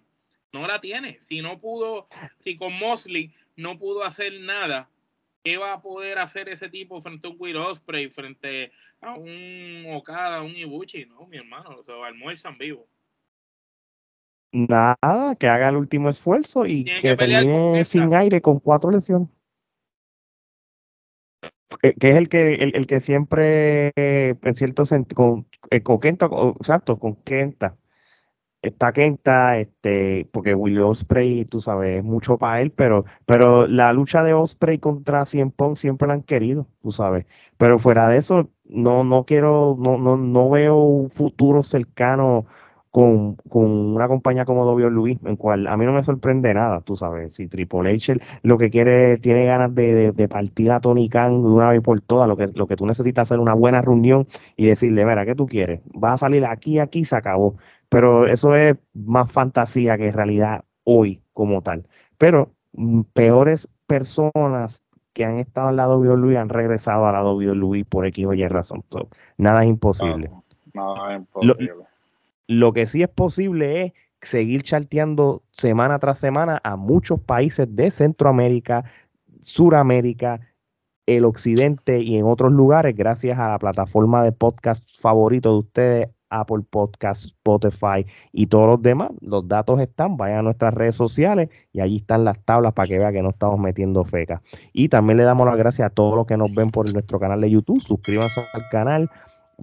No 0.51 0.67
la 0.67 0.81
tiene. 0.81 1.19
Si 1.21 1.41
no 1.41 1.59
pudo, 1.59 2.09
si 2.39 2.57
con 2.57 2.73
Mosley 2.73 3.31
no 3.55 3.77
pudo 3.77 4.03
hacer 4.03 4.39
nada 4.41 4.89
¿Qué 5.43 5.57
va 5.57 5.73
a 5.73 5.81
poder 5.81 6.19
hacer 6.19 6.49
ese 6.49 6.69
tipo 6.69 7.01
frente 7.01 7.27
a 7.27 7.29
un 7.29 7.37
Will 7.39 7.55
Osprey, 7.55 8.09
frente 8.09 8.71
a 9.01 9.13
un 9.13 9.85
Okada, 9.93 10.41
un 10.41 10.55
Ibuchi? 10.55 11.05
No, 11.05 11.25
mi 11.27 11.37
hermano, 11.37 11.81
se 11.83 11.93
almuerzan 11.93 12.57
vivo. 12.57 12.87
Nada, 14.51 15.35
que 15.39 15.47
haga 15.47 15.69
el 15.69 15.77
último 15.77 16.09
esfuerzo 16.09 16.65
y 16.65 16.83
que, 16.83 17.15
termine 17.15 17.83
sin 17.85 18.13
aire 18.13 18.41
con 18.41 18.59
cuatro 18.59 18.91
lesiones. 18.91 19.29
Que, 21.81 21.95
es 21.99 22.15
el 22.15 22.29
que, 22.29 22.55
el, 22.55 22.87
que 22.87 22.99
siempre, 22.99 23.91
en 23.95 24.55
cierto 24.55 24.85
sentido, 24.85 25.15
con, 25.15 25.47
eh, 25.69 25.81
con 25.83 25.99
Kenta, 25.99 26.29
exacto, 26.59 26.97
con 26.99 27.15
Kenta 27.23 27.77
está 28.61 28.91
Kenta, 28.93 29.57
este, 29.57 30.27
porque 30.31 30.53
Willie 30.55 30.81
Osprey, 30.81 31.45
tú 31.45 31.61
sabes, 31.61 31.99
es 31.99 32.03
mucho 32.03 32.37
para 32.37 32.61
él, 32.61 32.71
pero, 32.71 33.05
pero 33.25 33.67
la 33.67 33.93
lucha 33.93 34.23
de 34.23 34.33
Osprey 34.33 34.79
contra 34.79 35.25
Cien 35.25 35.51
Pong 35.51 35.77
siempre 35.77 36.07
la 36.07 36.15
han 36.15 36.23
querido, 36.23 36.67
tú 36.81 36.91
sabes. 36.91 37.25
Pero 37.57 37.79
fuera 37.79 38.07
de 38.09 38.17
eso, 38.17 38.49
no, 38.65 39.03
no 39.03 39.25
quiero, 39.25 39.77
no, 39.79 39.97
no, 39.97 40.17
no 40.17 40.49
veo 40.49 40.77
un 40.77 41.09
futuro 41.09 41.63
cercano 41.63 42.45
con, 42.91 43.37
una 43.49 44.07
compañía 44.07 44.45
como 44.45 44.65
WWE, 44.65 45.19
en 45.23 45.35
cual 45.35 45.67
a 45.67 45.77
mí 45.77 45.85
no 45.85 45.93
me 45.93 46.03
sorprende 46.03 46.53
nada, 46.53 46.81
tú 46.81 46.95
sabes, 46.95 47.33
si 47.33 47.47
Triple 47.47 47.91
H 47.91 48.17
lo 48.43 48.57
que 48.57 48.69
quiere, 48.69 49.17
tiene 49.17 49.45
ganas 49.45 49.73
de, 49.75 50.27
partir 50.29 50.71
a 50.71 50.79
Tony 50.79 51.09
Khan 51.09 51.43
de 51.43 51.49
una 51.49 51.69
vez 51.69 51.81
por 51.81 52.01
todas, 52.01 52.27
lo 52.27 52.37
que, 52.37 52.47
lo 52.47 52.67
que 52.67 52.75
tú 52.75 52.85
necesitas 52.85 53.27
es 53.27 53.31
hacer 53.31 53.39
una 53.39 53.53
buena 53.53 53.81
reunión 53.81 54.27
y 54.55 54.67
decirle, 54.67 55.05
mira, 55.05 55.25
¿qué 55.25 55.35
tú 55.35 55.47
quieres? 55.47 55.81
Va 55.91 56.13
a 56.13 56.17
salir 56.17 56.45
aquí, 56.45 56.79
aquí, 56.79 57.05
se 57.05 57.15
acabó 57.15 57.55
pero 57.89 58.27
eso 58.27 58.55
es 58.55 58.77
más 58.93 59.31
fantasía 59.31 59.97
que 59.97 60.11
realidad 60.11 60.63
hoy 60.83 61.21
como 61.33 61.61
tal. 61.61 61.87
Pero 62.17 62.53
mm, 62.73 63.01
peores 63.13 63.67
personas 63.87 64.83
que 65.13 65.25
han 65.25 65.39
estado 65.39 65.71
en 65.71 65.75
la 65.75 65.89
WWE 65.89 66.37
han 66.37 66.49
regresado 66.49 67.07
a 67.07 67.11
la 67.11 67.23
WWE 67.23 67.83
por 67.85 68.05
X 68.05 68.25
o 68.27 68.33
Y 68.33 68.47
razón. 68.47 68.85
nada 69.37 69.63
es 69.63 69.69
imposible. 69.69 70.29
nada 70.73 71.13
es 71.13 71.19
imposible. 71.19 71.55
Lo, 71.65 71.88
que 72.73 72.87
sí 72.87 73.03
es 73.03 73.09
posible 73.09 73.85
es 73.85 73.93
seguir 74.29 74.63
charteando 74.63 75.43
semana 75.51 75.99
tras 75.99 76.19
semana 76.19 76.59
a 76.63 76.75
muchos 76.75 77.19
países 77.19 77.67
de 77.75 77.91
Centroamérica, 77.91 78.83
Suramérica, 79.41 80.41
el 81.05 81.25
occidente 81.25 82.01
y 82.01 82.17
en 82.17 82.25
otros 82.25 82.51
lugares 82.51 82.95
gracias 82.95 83.39
a 83.39 83.49
la 83.49 83.59
plataforma 83.59 84.23
de 84.23 84.31
podcast 84.31 84.83
favorito 84.99 85.51
de 85.51 85.59
ustedes, 85.59 86.09
Apple 86.29 86.63
Podcast, 86.69 87.25
Spotify 87.25 88.05
y 88.31 88.47
todos 88.47 88.67
los 88.67 88.81
demás. 88.81 89.11
Los 89.21 89.47
datos 89.47 89.79
están, 89.79 90.17
vayan 90.17 90.39
a 90.39 90.41
nuestras 90.43 90.73
redes 90.73 90.95
sociales 90.95 91.49
y 91.71 91.81
allí 91.81 91.97
están 91.97 92.23
las 92.23 92.39
tablas 92.45 92.73
para 92.73 92.87
que 92.87 92.99
vean 92.99 93.13
que 93.13 93.21
no 93.21 93.29
estamos 93.29 93.59
metiendo 93.59 94.03
feca. 94.03 94.41
Y 94.73 94.89
también 94.89 95.17
le 95.17 95.23
damos 95.23 95.47
las 95.47 95.57
gracias 95.57 95.87
a 95.87 95.89
todos 95.89 96.15
los 96.15 96.27
que 96.27 96.37
nos 96.37 96.53
ven 96.53 96.69
por 96.69 96.91
nuestro 96.91 97.19
canal 97.19 97.41
de 97.41 97.49
YouTube. 97.49 97.81
Suscríbanse 97.81 98.41
al 98.53 98.67
canal, 98.69 99.09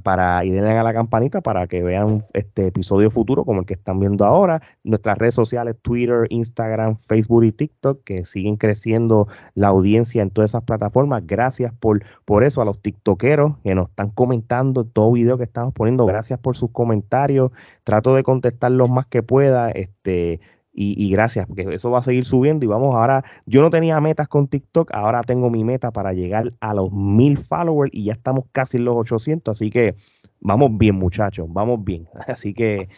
para 0.03 0.45
y 0.45 0.51
denle 0.51 0.77
a 0.77 0.83
la 0.83 0.93
campanita 0.93 1.41
para 1.41 1.67
que 1.67 1.83
vean 1.83 2.25
este 2.33 2.67
episodio 2.67 3.11
futuro 3.11 3.45
como 3.45 3.61
el 3.61 3.67
que 3.67 3.75
están 3.75 4.01
viendo 4.01 4.25
ahora. 4.25 4.63
Nuestras 4.85 5.19
redes 5.19 5.35
sociales, 5.35 5.77
Twitter, 5.83 6.27
Instagram, 6.31 6.99
Facebook 7.07 7.45
y 7.45 7.53
TikTok, 7.53 8.05
que 8.05 8.25
siguen 8.25 8.57
creciendo 8.57 9.29
la 9.55 9.69
audiencia 9.69 10.23
en 10.23 10.31
todas 10.31 10.51
esas 10.51 10.63
plataformas. 10.63 11.27
Gracias 11.27 11.73
por, 11.73 12.05
por 12.25 12.45
eso 12.45 12.63
a 12.63 12.65
los 12.65 12.81
TikTokeros 12.81 13.59
que 13.63 13.75
nos 13.75 13.89
están 13.89 14.11
comentando 14.11 14.85
todo 14.85 15.13
video 15.13 15.39
que 15.39 15.45
estamos 15.45 15.75
poniendo. 15.75 16.07
Gracias 16.07 16.39
por 16.39 16.57
sus 16.57 16.71
comentarios. 16.71 17.51
Trato 17.85 18.15
de 18.15 18.23
contestar 18.23 18.73
lo 18.73 18.89
más 18.89 19.07
que 19.07 19.23
pueda. 19.23 19.71
Este, 19.71 20.41
y, 20.79 21.11
gracias, 21.11 21.47
porque 21.47 21.67
eso 21.73 21.91
va 21.91 22.01
a 22.01 22.03
seguir 22.03 22.27
subiendo 22.27 22.67
y 22.67 22.69
vamos 22.69 22.95
ahora, 22.95 23.25
yo 23.47 23.63
no 23.63 23.71
tenía 23.71 23.99
metas 24.01 24.29
con 24.29 24.47
TikTok, 24.47 24.91
ahora 24.93 25.23
tengo 25.23 25.49
mi 25.49 25.65
meta 25.65 25.91
para 25.91 26.13
llegar 26.13 26.53
a 26.61 26.75
los 26.75 26.93
mil 26.93 27.39
followers 27.39 27.91
y 27.95 28.05
ya 28.05 28.13
estamos 28.13 28.45
casi 28.53 28.77
en 28.77 28.85
los 28.85 28.95
800, 28.97 29.57
así 29.57 29.71
que 29.71 29.95
vamos 30.41 30.77
bien 30.77 30.97
muchachos, 30.97 31.47
vamos 31.51 31.83
bien. 31.85 32.09
Así 32.29 32.55
que, 32.55 32.89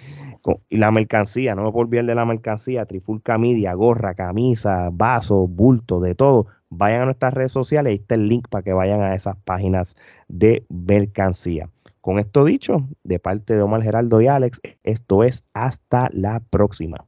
y 0.69 0.77
la 0.77 0.91
mercancía, 0.91 1.55
no 1.55 1.63
me 1.65 1.73
puedo 1.73 1.87
olvidar 1.87 2.07
de 2.07 2.15
la 2.15 2.25
mercancía, 2.25 2.85
Trifulca 2.87 3.39
Media, 3.39 3.75
gorra, 3.75 4.15
camisa, 4.15 4.91
vaso, 4.93 5.47
bulto, 5.47 6.01
de 6.01 6.15
todo. 6.15 6.47
Vayan 6.71 7.03
a 7.03 7.05
nuestras 7.07 7.33
redes 7.35 7.53
sociales, 7.53 7.93
ahí 7.93 7.97
está 7.97 8.15
el 8.17 8.29
link 8.29 8.49
para 8.49 8.63
que 8.63 8.73
vayan 8.73 9.01
a 9.01 9.15
esas 9.15 9.37
páginas 9.45 9.97
de 10.29 10.65
mercancía. 10.69 11.71
Con 12.01 12.19
esto 12.19 12.45
dicho, 12.45 12.89
de 13.05 13.19
parte 13.19 13.55
de 13.55 13.63
Omar 13.63 13.83
Geraldo 13.83 14.21
y 14.21 14.29
Alex, 14.29 14.61
esto 14.83 15.25
es 15.25 15.45
hasta 15.55 16.09
la 16.13 16.41
próxima. 16.51 17.08